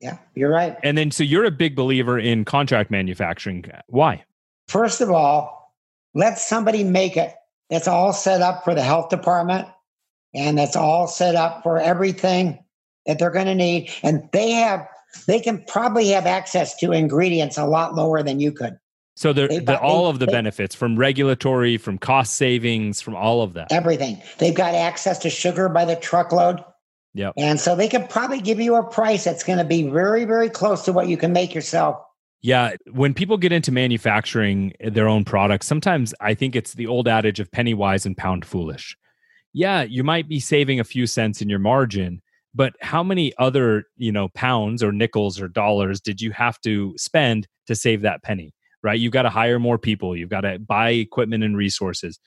Yeah, 0.00 0.18
you're 0.34 0.50
right. 0.50 0.76
And 0.82 0.98
then, 0.98 1.10
so 1.10 1.22
you're 1.24 1.44
a 1.44 1.50
big 1.50 1.74
believer 1.74 2.18
in 2.18 2.44
contract 2.44 2.90
manufacturing. 2.90 3.64
Why? 3.86 4.22
First 4.68 5.00
of 5.00 5.10
all, 5.10 5.72
let 6.14 6.38
somebody 6.38 6.84
make 6.84 7.16
it. 7.16 7.32
It's 7.70 7.88
all 7.88 8.12
set 8.12 8.42
up 8.42 8.64
for 8.64 8.74
the 8.74 8.82
health 8.82 9.08
department 9.08 9.66
and 10.34 10.58
it's 10.60 10.76
all 10.76 11.06
set 11.06 11.34
up 11.36 11.62
for 11.62 11.78
everything 11.78 12.62
that 13.06 13.18
they're 13.18 13.30
going 13.30 13.46
to 13.46 13.54
need. 13.54 13.90
And 14.02 14.28
they 14.32 14.50
have, 14.50 14.86
they 15.26 15.40
can 15.40 15.64
probably 15.68 16.08
have 16.08 16.26
access 16.26 16.76
to 16.78 16.92
ingredients 16.92 17.56
a 17.56 17.64
lot 17.66 17.94
lower 17.94 18.22
than 18.22 18.40
you 18.40 18.52
could. 18.52 18.76
So 19.16 19.32
the, 19.32 19.46
They 19.46 19.58
the 19.60 19.64
buy- 19.64 19.76
all 19.76 20.08
of 20.08 20.18
the 20.18 20.26
they- 20.26 20.32
benefits 20.32 20.74
from 20.74 20.96
regulatory, 20.98 21.78
from 21.78 21.96
cost 21.98 22.34
savings, 22.34 23.00
from 23.00 23.14
all 23.16 23.40
of 23.42 23.54
that. 23.54 23.70
Everything. 23.72 24.20
They've 24.38 24.54
got 24.54 24.74
access 24.74 25.18
to 25.20 25.30
sugar 25.30 25.68
by 25.68 25.84
the 25.86 25.96
truckload. 25.96 26.62
Yep. 27.14 27.34
And 27.36 27.60
so 27.60 27.76
they 27.76 27.88
could 27.88 28.10
probably 28.10 28.40
give 28.40 28.60
you 28.60 28.74
a 28.74 28.82
price 28.82 29.24
that's 29.24 29.44
going 29.44 29.58
to 29.58 29.64
be 29.64 29.88
very, 29.88 30.24
very 30.24 30.50
close 30.50 30.84
to 30.84 30.92
what 30.92 31.08
you 31.08 31.16
can 31.16 31.32
make 31.32 31.54
yourself. 31.54 32.04
Yeah, 32.42 32.74
when 32.92 33.14
people 33.14 33.38
get 33.38 33.52
into 33.52 33.72
manufacturing 33.72 34.74
eh, 34.80 34.90
their 34.90 35.08
own 35.08 35.24
products, 35.24 35.66
sometimes 35.66 36.12
I 36.20 36.34
think 36.34 36.54
it's 36.54 36.74
the 36.74 36.86
old 36.86 37.08
adage 37.08 37.40
of 37.40 37.50
penny 37.50 37.72
wise 37.72 38.04
and 38.04 38.16
pound 38.16 38.44
foolish. 38.44 38.96
Yeah, 39.54 39.82
you 39.82 40.04
might 40.04 40.28
be 40.28 40.40
saving 40.40 40.80
a 40.80 40.84
few 40.84 41.06
cents 41.06 41.40
in 41.40 41.48
your 41.48 41.60
margin, 41.60 42.20
but 42.54 42.74
how 42.82 43.02
many 43.02 43.32
other, 43.38 43.84
you 43.96 44.12
know, 44.12 44.28
pounds 44.34 44.82
or 44.82 44.92
nickels 44.92 45.40
or 45.40 45.48
dollars 45.48 46.00
did 46.00 46.20
you 46.20 46.32
have 46.32 46.60
to 46.62 46.92
spend 46.98 47.46
to 47.66 47.74
save 47.74 48.02
that 48.02 48.22
penny? 48.22 48.52
Right? 48.82 49.00
You've 49.00 49.12
got 49.12 49.22
to 49.22 49.30
hire 49.30 49.58
more 49.58 49.78
people, 49.78 50.16
you've 50.16 50.28
got 50.28 50.42
to 50.42 50.58
buy 50.58 50.90
equipment 50.90 51.44
and 51.44 51.56
resources. 51.56 52.18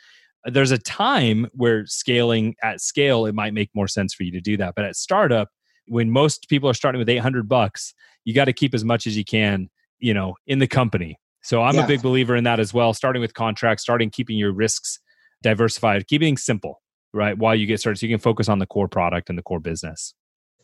There's 0.47 0.71
a 0.71 0.77
time 0.77 1.47
where 1.53 1.85
scaling 1.85 2.55
at 2.63 2.81
scale 2.81 3.25
it 3.25 3.35
might 3.35 3.53
make 3.53 3.69
more 3.73 3.87
sense 3.87 4.13
for 4.13 4.23
you 4.23 4.31
to 4.31 4.41
do 4.41 4.57
that, 4.57 4.75
but 4.75 4.85
at 4.85 4.95
startup 4.95 5.49
when 5.89 6.09
most 6.09 6.49
people 6.49 6.69
are 6.69 6.73
starting 6.73 6.99
with 6.99 7.07
800 7.07 7.47
bucks, 7.47 7.93
you 8.25 8.33
got 8.33 8.45
to 8.45 8.53
keep 8.53 8.73
as 8.73 8.83
much 8.83 9.07
as 9.07 9.15
you 9.15 9.23
can 9.23 9.69
you 9.99 10.13
know 10.13 10.35
in 10.45 10.59
the 10.59 10.67
company 10.67 11.19
so 11.41 11.63
i'm 11.63 11.73
Yeah. 11.73 11.85
a 11.85 11.87
big 11.87 12.03
believer 12.03 12.35
in 12.35 12.43
that 12.43 12.59
as 12.59 12.71
well 12.71 12.93
starting 12.93 13.19
with 13.19 13.33
contracts 13.33 13.81
starting 13.81 14.11
keeping 14.11 14.37
your 14.37 14.51
risks 14.51 14.99
diversified 15.41 16.07
keeping 16.07 16.37
simple 16.37 16.81
right 17.13 17.35
while 17.35 17.55
you 17.55 17.65
get 17.65 17.79
started 17.79 17.97
so 17.97 18.05
you 18.05 18.13
can 18.13 18.19
focus 18.21 18.47
on 18.47 18.59
the 18.59 18.67
core 18.67 18.87
product 18.87 19.27
and 19.27 19.39
the 19.39 19.41
core 19.41 19.59
business 19.59 20.13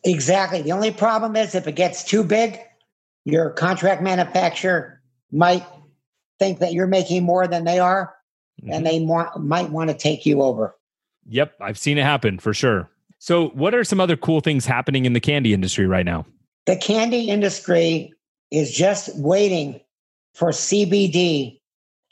Exactly. 0.04 0.60
The 0.60 0.72
only 0.72 0.90
problem 0.90 1.34
is 1.34 1.54
if 1.54 1.66
it 1.66 1.76
gets 1.76 2.04
too 2.04 2.22
big, 2.22 2.60
your 3.24 3.50
contract 3.50 4.02
manufacturer 4.02 5.00
might 5.32 5.64
think 6.38 6.58
that 6.58 6.74
you're 6.74 6.86
making 6.86 7.22
more 7.22 7.46
than 7.48 7.64
they 7.64 7.78
are, 7.78 8.14
Mhm. 8.62 8.68
and 8.72 8.86
they 8.86 9.00
might 9.04 9.70
want 9.70 9.90
to 9.90 9.96
take 9.96 10.24
you 10.26 10.42
over. 10.42 10.76
yep 11.26 11.54
i've 11.60 11.78
seen 11.78 11.96
it 11.98 12.02
happen 12.04 12.38
for 12.38 12.52
sure 12.54 12.90
so 13.18 13.48
what 13.50 13.74
are 13.74 13.82
some 13.84 14.00
other 14.00 14.16
cool 14.16 14.40
things 14.40 14.66
happening 14.66 15.06
in 15.06 15.12
the 15.14 15.20
candy 15.20 15.52
industry 15.54 15.86
right 15.86 16.04
now 16.06 16.26
The 16.66 16.76
candy 16.76 17.28
industry 17.28 18.12
is 18.50 18.70
just 18.72 19.10
waiting 19.18 19.80
for 20.34 20.50
CBD 20.50 21.60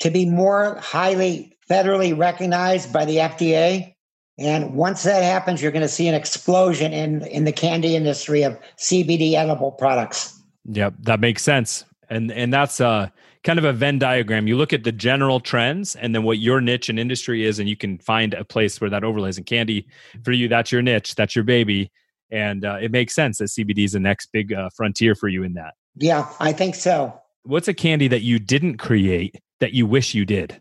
to 0.01 0.11
be 0.11 0.25
more 0.27 0.77
highly 0.81 1.57
federally 1.71 2.17
recognized 2.17 2.93
by 2.93 3.05
the 3.05 3.17
FDA. 3.19 3.95
And 4.39 4.75
once 4.75 5.03
that 5.05 5.23
happens, 5.23 5.63
you're 5.63 5.73
going 5.73 5.83
to 5.83 5.89
see 5.89 6.09
an 6.09 6.15
explosion 6.15 6.93
in, 6.93 7.23
in 7.27 7.45
the 7.45 7.53
candy 7.53 7.95
industry 7.97 8.43
of 8.43 8.59
CBD 8.79 9.35
edible 9.35 9.71
products. 9.73 10.39
yep 10.71 10.95
that 11.01 11.21
makes 11.21 11.43
sense 11.43 11.85
and 12.13 12.31
and 12.31 12.53
that's 12.53 12.81
uh 12.81 13.09
kind 13.43 13.59
of 13.59 13.65
a 13.65 13.73
Venn 13.73 13.99
diagram. 13.99 14.47
You 14.47 14.57
look 14.57 14.73
at 14.73 14.85
the 14.85 14.93
general 14.93 15.41
trends 15.41 15.97
and 15.97 16.15
then 16.15 16.23
what 16.23 16.39
your 16.39 16.61
niche 16.61 16.89
and 16.89 16.99
industry 16.99 17.45
is, 17.45 17.59
and 17.59 17.69
you 17.69 17.77
can 17.77 17.99
find 17.99 18.35
a 18.35 18.45
place 18.45 18.81
where 18.81 18.91
that 18.91 19.03
overlays. 19.03 19.37
And 19.37 19.47
candy 19.47 19.89
for 20.25 20.31
you, 20.33 20.47
that's 20.47 20.71
your 20.71 20.83
niche, 20.83 21.15
that's 21.17 21.35
your 21.35 21.45
baby, 21.45 21.91
and 22.31 22.65
uh, 22.65 22.79
it 22.81 22.93
makes 22.93 23.15
sense 23.15 23.39
that 23.39 23.47
CBD 23.47 23.85
is 23.85 23.93
the 23.93 24.01
next 24.01 24.31
big 24.33 24.53
uh, 24.53 24.71
frontier 24.77 25.15
for 25.15 25.29
you 25.29 25.43
in 25.43 25.55
that. 25.55 25.75
Yeah, 25.97 26.29
I 26.39 26.53
think 26.53 26.75
so. 26.75 27.19
What's 27.45 27.69
a 27.69 27.75
candy 27.75 28.09
that 28.09 28.23
you 28.23 28.39
didn't 28.39 28.77
create 28.77 29.41
that 29.61 29.73
you 29.73 29.87
wish 29.87 30.15
you 30.15 30.25
did? 30.25 30.61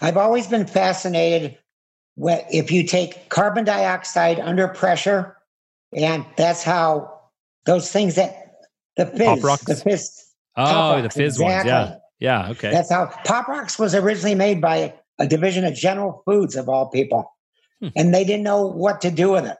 I've 0.00 0.16
always 0.16 0.46
been 0.46 0.66
fascinated 0.66 1.58
with 2.16 2.44
if 2.50 2.70
you 2.70 2.84
take 2.84 3.28
carbon 3.28 3.64
dioxide 3.64 4.40
under 4.40 4.68
pressure, 4.68 5.36
and 5.92 6.24
that's 6.36 6.62
how 6.62 7.20
those 7.66 7.92
things 7.92 8.14
that 8.14 8.46
the 8.96 9.06
fizz, 9.06 9.42
the 9.64 9.76
fizz 9.76 10.27
Oh, 10.58 11.00
the 11.00 11.10
fizz 11.10 11.36
exactly. 11.36 11.44
ones. 11.44 11.66
Yeah. 11.66 11.96
Yeah. 12.20 12.50
Okay. 12.50 12.70
That's 12.70 12.90
how 12.90 13.06
Pop 13.24 13.48
Rocks 13.48 13.78
was 13.78 13.94
originally 13.94 14.34
made 14.34 14.60
by 14.60 14.94
a 15.18 15.26
division 15.26 15.64
of 15.64 15.74
General 15.74 16.22
Foods, 16.24 16.56
of 16.56 16.68
all 16.68 16.88
people. 16.88 17.32
Hmm. 17.80 17.88
And 17.96 18.14
they 18.14 18.24
didn't 18.24 18.42
know 18.42 18.66
what 18.66 19.00
to 19.02 19.10
do 19.10 19.30
with 19.30 19.46
it. 19.46 19.56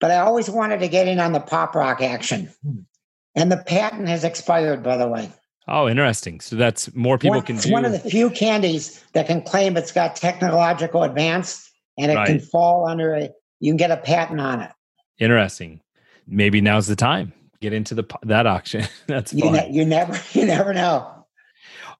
But 0.00 0.10
I 0.10 0.18
always 0.18 0.50
wanted 0.50 0.80
to 0.80 0.88
get 0.88 1.08
in 1.08 1.18
on 1.18 1.32
the 1.32 1.40
Pop 1.40 1.74
Rock 1.74 2.02
action. 2.02 2.50
Hmm. 2.62 2.80
And 3.34 3.50
the 3.50 3.56
patent 3.56 4.08
has 4.08 4.22
expired, 4.22 4.82
by 4.82 4.96
the 4.96 5.08
way. 5.08 5.30
Oh, 5.66 5.88
interesting. 5.88 6.40
So 6.40 6.56
that's 6.56 6.94
more 6.94 7.16
people 7.16 7.36
one, 7.36 7.46
can 7.46 7.56
it's 7.56 7.64
do. 7.64 7.72
one 7.72 7.86
of 7.86 7.92
the 7.92 7.98
few 7.98 8.28
candies 8.28 9.02
that 9.14 9.26
can 9.26 9.40
claim 9.42 9.76
it's 9.78 9.92
got 9.92 10.14
technological 10.14 11.04
advance 11.04 11.70
and 11.96 12.12
it 12.12 12.16
right. 12.16 12.26
can 12.26 12.40
fall 12.40 12.86
under 12.86 13.14
a, 13.14 13.30
you 13.60 13.72
can 13.72 13.78
get 13.78 13.90
a 13.90 13.96
patent 13.96 14.40
on 14.40 14.60
it. 14.60 14.70
Interesting. 15.18 15.80
Maybe 16.26 16.60
now's 16.60 16.86
the 16.86 16.96
time 16.96 17.32
get 17.60 17.72
into 17.72 17.94
the 17.94 18.04
that 18.22 18.46
auction. 18.46 18.86
That's 19.06 19.32
you, 19.32 19.50
ne- 19.50 19.70
you 19.70 19.84
never 19.84 20.18
you 20.38 20.46
never 20.46 20.72
know. 20.72 21.10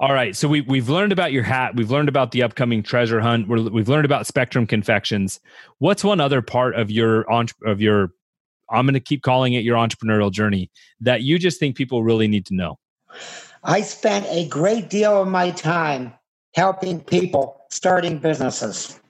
All 0.00 0.12
right, 0.12 0.34
so 0.34 0.48
we 0.48 0.60
we've 0.62 0.88
learned 0.88 1.12
about 1.12 1.32
your 1.32 1.44
hat. 1.44 1.76
We've 1.76 1.90
learned 1.90 2.08
about 2.08 2.32
the 2.32 2.42
upcoming 2.42 2.82
treasure 2.82 3.20
hunt. 3.20 3.48
we 3.48 3.62
we've 3.68 3.88
learned 3.88 4.04
about 4.04 4.26
Spectrum 4.26 4.66
Confections. 4.66 5.40
What's 5.78 6.02
one 6.02 6.20
other 6.20 6.42
part 6.42 6.74
of 6.74 6.90
your 6.90 7.30
of 7.64 7.80
your 7.80 8.10
I'm 8.70 8.86
going 8.86 8.94
to 8.94 9.00
keep 9.00 9.22
calling 9.22 9.54
it 9.54 9.62
your 9.62 9.76
entrepreneurial 9.76 10.32
journey 10.32 10.70
that 11.00 11.22
you 11.22 11.38
just 11.38 11.60
think 11.60 11.76
people 11.76 12.02
really 12.02 12.28
need 12.28 12.46
to 12.46 12.54
know? 12.54 12.78
I 13.62 13.82
spent 13.82 14.26
a 14.28 14.48
great 14.48 14.90
deal 14.90 15.22
of 15.22 15.28
my 15.28 15.50
time 15.50 16.12
helping 16.54 17.00
people 17.00 17.62
starting 17.70 18.18
businesses. 18.18 19.00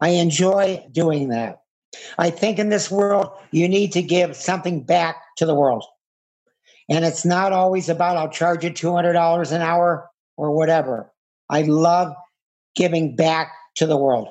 I 0.00 0.10
enjoy 0.10 0.86
doing 0.92 1.28
that. 1.28 1.63
I 2.18 2.30
think 2.30 2.58
in 2.58 2.68
this 2.68 2.90
world, 2.90 3.30
you 3.50 3.68
need 3.68 3.92
to 3.92 4.02
give 4.02 4.36
something 4.36 4.82
back 4.82 5.16
to 5.36 5.46
the 5.46 5.54
world. 5.54 5.84
And 6.88 7.04
it's 7.04 7.24
not 7.24 7.52
always 7.52 7.88
about, 7.88 8.16
I'll 8.16 8.30
charge 8.30 8.64
you 8.64 8.70
$200 8.70 9.52
an 9.52 9.62
hour 9.62 10.10
or 10.36 10.50
whatever. 10.50 11.12
I 11.48 11.62
love 11.62 12.14
giving 12.74 13.16
back 13.16 13.52
to 13.76 13.86
the 13.86 13.96
world. 13.96 14.28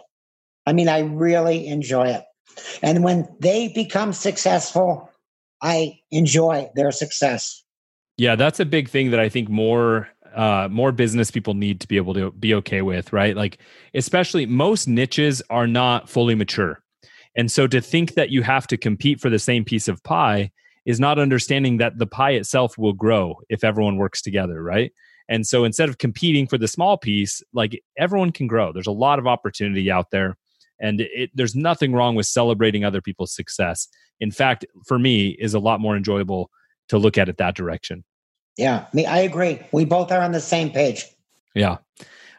I 0.66 0.74
mean, 0.74 0.88
I 0.88 1.00
really 1.00 1.68
enjoy 1.68 2.08
it. 2.08 2.24
And 2.82 3.04
when 3.04 3.28
they 3.40 3.70
become 3.70 4.14
successful, 4.14 5.10
I 5.62 6.00
enjoy 6.12 6.70
their 6.76 6.92
success. 6.92 7.64
Yeah, 8.18 8.36
that's 8.36 8.60
a 8.60 8.66
big 8.66 8.90
thing 8.90 9.12
that 9.12 9.20
I 9.20 9.30
think 9.30 9.50
more 9.50 10.10
uh, 10.36 10.68
more 10.72 10.92
business 10.92 11.30
people 11.30 11.54
need 11.54 11.80
to 11.80 11.88
be 11.88 11.96
able 11.96 12.14
to 12.16 12.32
be 12.32 12.56
okay 12.56 12.82
with, 12.82 13.14
right? 13.14 13.36
Like, 13.36 13.60
especially 13.94 14.48
most 14.48 14.88
niches 14.88 15.44
are 15.50 15.68
not 15.68 16.10
fully 16.10 16.34
mature. 16.34 16.83
And 17.36 17.52
so 17.52 17.68
to 17.68 17.82
think 17.82 18.14
that 18.14 18.30
you 18.30 18.44
have 18.44 18.68
to 18.68 18.78
compete 18.78 19.20
for 19.20 19.30
the 19.30 19.40
same 19.40 19.66
piece 19.66 19.88
of 19.88 20.04
pie 20.04 20.52
is 20.86 21.00
not 21.00 21.20
understanding 21.20 21.78
that 21.78 21.98
the 21.98 22.08
pie 22.08 22.32
itself 22.32 22.78
will 22.78 22.94
grow 22.94 23.40
if 23.50 23.64
everyone 23.64 23.98
works 23.98 24.22
together, 24.22 24.62
right? 24.62 24.92
And 25.30 25.48
so 25.48 25.64
instead 25.64 25.90
of 25.90 25.98
competing 25.98 26.48
for 26.48 26.58
the 26.58 26.68
small 26.68 26.98
piece, 26.98 27.42
like 27.54 27.82
everyone 27.98 28.32
can 28.32 28.48
grow. 28.48 28.74
There's 28.74 28.88
a 28.88 28.92
lot 28.92 29.20
of 29.20 29.28
opportunity 29.28 29.90
out 29.90 30.12
there. 30.12 30.38
And 30.80 31.02
it, 31.02 31.32
there's 31.34 31.56
nothing 31.56 31.94
wrong 31.94 32.16
with 32.16 32.26
celebrating 32.26 32.84
other 32.84 33.02
people's 33.02 33.34
success. 33.34 33.88
In 34.20 34.32
fact, 34.32 34.66
for 34.86 35.00
me, 35.00 35.30
is 35.30 35.54
a 35.54 35.60
lot 35.60 35.80
more 35.80 35.96
enjoyable 35.96 36.52
to 36.90 36.98
look 36.98 37.18
at 37.18 37.30
it 37.30 37.38
that 37.38 37.56
direction. 37.56 38.04
Yeah, 38.58 38.86
me, 38.94 39.06
I 39.06 39.20
agree. 39.20 39.60
We 39.72 39.86
both 39.86 40.12
are 40.12 40.22
on 40.22 40.34
the 40.34 40.42
same 40.42 40.70
page. 40.70 41.06
Yeah. 41.56 41.78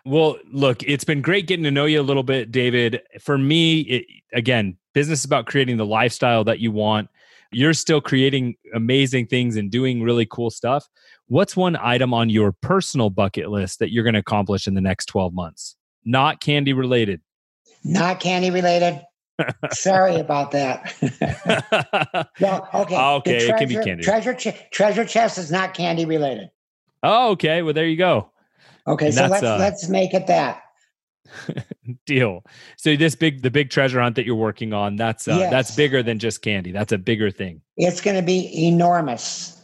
Well, 0.05 0.37
look, 0.53 0.83
it's 0.83 1.05
been 1.05 1.23
great 1.23 1.47
getting 1.47 1.65
to 1.65 1.71
know 1.71 1.87
you 1.87 2.01
a 2.01 2.03
little 2.03 2.23
bit, 2.23 2.53
David. 2.53 3.01
For 3.21 3.39
me, 3.39 3.81
it, 3.81 4.07
again, 4.35 4.77
business 4.95 5.21
is 5.21 5.25
about 5.25 5.47
creating 5.47 5.77
the 5.77 5.87
lifestyle 5.87 6.45
that 6.45 6.61
you 6.61 6.73
want. 6.73 7.09
You're 7.53 7.75
still 7.75 8.01
creating 8.01 8.57
amazing 8.75 9.27
things 9.27 9.57
and 9.57 9.71
doing 9.71 10.03
really 10.03 10.27
cool 10.27 10.51
stuff. 10.51 10.89
What's 11.29 11.57
one 11.57 11.77
item 11.77 12.13
on 12.13 12.31
your 12.31 12.53
personal 12.53 13.11
bucket 13.11 13.51
list 13.51 13.79
that 13.79 13.93
you're 13.93 14.05
going 14.05 14.15
to 14.15 14.21
accomplish 14.21 14.67
in 14.67 14.75
the 14.75 14.81
next 14.81 15.07
12 15.07 15.33
months? 15.35 15.77
Not 16.05 16.41
candy 16.41 16.73
related. 16.73 17.21
Not 17.85 18.21
candy 18.21 18.51
related. 18.51 19.03
Sorry 19.73 20.17
about 20.17 20.53
that. 20.53 20.95
well, 22.41 22.69
okay. 22.75 22.97
Okay, 22.97 23.47
treasure, 23.47 23.55
it 23.55 23.59
can 23.59 23.69
be 23.69 23.75
candy. 23.77 24.03
Treasure, 24.03 24.35
ch- 24.35 24.71
treasure 24.71 25.05
chest 25.05 25.39
is 25.39 25.51
not 25.51 25.75
candy 25.75 26.05
related. 26.05 26.51
Oh, 27.03 27.31
okay. 27.33 27.63
Well, 27.63 27.75
there 27.75 27.87
you 27.87 27.97
go. 27.97 28.31
Okay, 28.87 29.07
and 29.07 29.15
so 29.15 29.27
let's 29.27 29.43
uh, 29.43 29.57
let's 29.59 29.89
make 29.89 30.13
it 30.15 30.27
that. 30.27 30.64
deal. 32.07 32.45
So 32.77 32.97
this 32.97 33.15
big 33.15 33.43
the 33.43 33.51
big 33.51 33.71
treasure 33.71 34.01
hunt 34.01 34.17
that 34.17 34.27
you're 34.27 34.35
working 34.35 34.73
on, 34.73 34.97
that's 34.97 35.29
uh, 35.29 35.37
yes. 35.39 35.51
that's 35.51 35.77
bigger 35.77 36.03
than 36.03 36.19
just 36.19 36.43
candy. 36.43 36.73
That's 36.73 36.93
a 36.93 36.99
bigger 36.99 37.31
thing. 37.31 37.61
It's 37.77 38.01
going 38.01 38.17
to 38.17 38.23
be 38.23 38.67
enormous. 38.67 39.61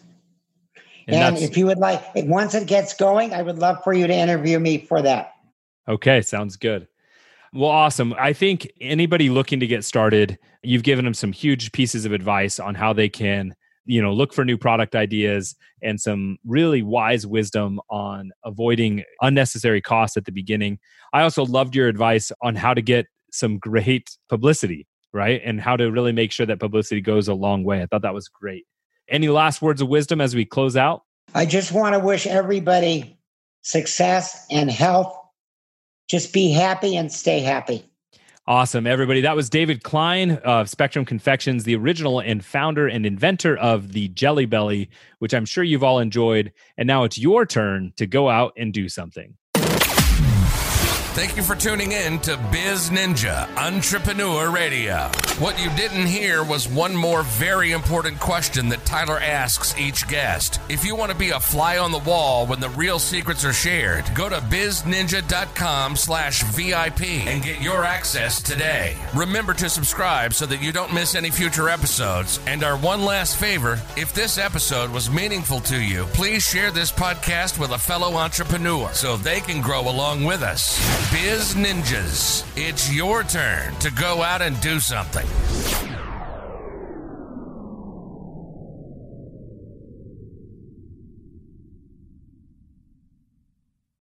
And, 1.06 1.36
and 1.36 1.38
if 1.38 1.56
you 1.56 1.66
would 1.66 1.78
like, 1.78 2.02
once 2.14 2.54
it 2.54 2.68
gets 2.68 2.94
going, 2.94 3.34
I 3.34 3.42
would 3.42 3.58
love 3.58 3.82
for 3.82 3.92
you 3.92 4.06
to 4.06 4.14
interview 4.14 4.58
me 4.60 4.78
for 4.78 5.02
that. 5.02 5.32
Okay, 5.88 6.22
sounds 6.22 6.56
good. 6.56 6.86
Well, 7.52 7.70
awesome. 7.70 8.14
I 8.16 8.32
think 8.32 8.70
anybody 8.80 9.28
looking 9.28 9.58
to 9.58 9.66
get 9.66 9.84
started, 9.84 10.38
you've 10.62 10.84
given 10.84 11.04
them 11.04 11.14
some 11.14 11.32
huge 11.32 11.72
pieces 11.72 12.04
of 12.04 12.12
advice 12.12 12.60
on 12.60 12.76
how 12.76 12.92
they 12.92 13.08
can 13.08 13.56
you 13.90 14.00
know 14.00 14.12
look 14.12 14.32
for 14.32 14.44
new 14.44 14.56
product 14.56 14.94
ideas 14.94 15.56
and 15.82 16.00
some 16.00 16.38
really 16.46 16.82
wise 16.82 17.26
wisdom 17.26 17.80
on 17.90 18.30
avoiding 18.44 19.04
unnecessary 19.20 19.80
costs 19.80 20.16
at 20.16 20.24
the 20.24 20.32
beginning. 20.32 20.78
I 21.12 21.22
also 21.22 21.44
loved 21.44 21.74
your 21.74 21.88
advice 21.88 22.32
on 22.42 22.54
how 22.54 22.74
to 22.74 22.82
get 22.82 23.06
some 23.32 23.58
great 23.58 24.16
publicity 24.28 24.86
right? 25.12 25.40
And 25.44 25.60
how 25.60 25.76
to 25.76 25.90
really 25.90 26.12
make 26.12 26.32
sure 26.32 26.46
that 26.46 26.60
publicity 26.60 27.00
goes 27.00 27.28
a 27.28 27.34
long 27.34 27.64
way. 27.64 27.82
I 27.82 27.86
thought 27.86 28.02
that 28.02 28.14
was 28.14 28.28
great. 28.28 28.66
Any 29.08 29.28
last 29.28 29.60
words 29.60 29.80
of 29.80 29.88
wisdom 29.88 30.20
as 30.20 30.34
we 30.34 30.44
close 30.44 30.76
out? 30.76 31.02
I 31.34 31.46
just 31.46 31.72
want 31.72 31.94
to 31.94 31.98
wish 31.98 32.26
everybody 32.26 33.18
success 33.62 34.46
and 34.50 34.70
health. 34.70 35.16
Just 36.08 36.32
be 36.32 36.50
happy 36.50 36.96
and 36.96 37.10
stay 37.10 37.40
happy 37.40 37.89
Awesome, 38.50 38.84
everybody. 38.84 39.20
That 39.20 39.36
was 39.36 39.48
David 39.48 39.84
Klein 39.84 40.32
of 40.42 40.68
Spectrum 40.68 41.04
Confections, 41.04 41.62
the 41.62 41.76
original 41.76 42.18
and 42.18 42.44
founder 42.44 42.88
and 42.88 43.06
inventor 43.06 43.56
of 43.56 43.92
the 43.92 44.08
Jelly 44.08 44.44
Belly, 44.44 44.90
which 45.20 45.32
I'm 45.32 45.44
sure 45.44 45.62
you've 45.62 45.84
all 45.84 46.00
enjoyed. 46.00 46.52
And 46.76 46.88
now 46.88 47.04
it's 47.04 47.16
your 47.16 47.46
turn 47.46 47.92
to 47.94 48.08
go 48.08 48.28
out 48.28 48.52
and 48.56 48.72
do 48.72 48.88
something. 48.88 49.36
Thank 51.12 51.36
you 51.36 51.42
for 51.42 51.56
tuning 51.56 51.90
in 51.90 52.20
to 52.20 52.36
Biz 52.52 52.90
Ninja 52.90 53.48
Entrepreneur 53.56 54.48
Radio. 54.48 55.10
What 55.40 55.62
you 55.62 55.68
didn't 55.70 56.06
hear 56.06 56.44
was 56.44 56.68
one 56.68 56.94
more 56.94 57.24
very 57.24 57.72
important 57.72 58.20
question 58.20 58.68
that 58.68 58.86
Tyler 58.86 59.18
asks 59.18 59.76
each 59.76 60.06
guest. 60.06 60.60
If 60.68 60.84
you 60.84 60.94
want 60.94 61.10
to 61.10 61.18
be 61.18 61.30
a 61.30 61.40
fly 61.40 61.78
on 61.78 61.90
the 61.90 61.98
wall 61.98 62.46
when 62.46 62.60
the 62.60 62.68
real 62.70 63.00
secrets 63.00 63.44
are 63.44 63.52
shared, 63.52 64.04
go 64.14 64.28
to 64.28 64.36
bizninja.com 64.36 65.96
slash 65.96 66.44
VIP 66.44 67.26
and 67.26 67.42
get 67.42 67.60
your 67.60 67.84
access 67.84 68.40
today. 68.40 68.96
Remember 69.14 69.52
to 69.54 69.68
subscribe 69.68 70.32
so 70.32 70.46
that 70.46 70.62
you 70.62 70.70
don't 70.70 70.94
miss 70.94 71.16
any 71.16 71.30
future 71.30 71.68
episodes. 71.68 72.38
And 72.46 72.62
our 72.62 72.76
one 72.78 73.04
last 73.04 73.36
favor, 73.36 73.80
if 73.96 74.12
this 74.14 74.38
episode 74.38 74.90
was 74.90 75.10
meaningful 75.10 75.60
to 75.62 75.82
you, 75.82 76.04
please 76.14 76.44
share 76.46 76.70
this 76.70 76.92
podcast 76.92 77.58
with 77.58 77.72
a 77.72 77.78
fellow 77.78 78.14
entrepreneur 78.14 78.90
so 78.92 79.16
they 79.16 79.40
can 79.40 79.60
grow 79.60 79.80
along 79.90 80.24
with 80.24 80.42
us. 80.42 80.99
Biz 81.08 81.54
Ninjas, 81.54 82.44
it's 82.56 82.92
your 82.92 83.24
turn 83.24 83.74
to 83.76 83.90
go 83.90 84.22
out 84.22 84.42
and 84.42 84.60
do 84.60 84.78
something. 84.78 85.26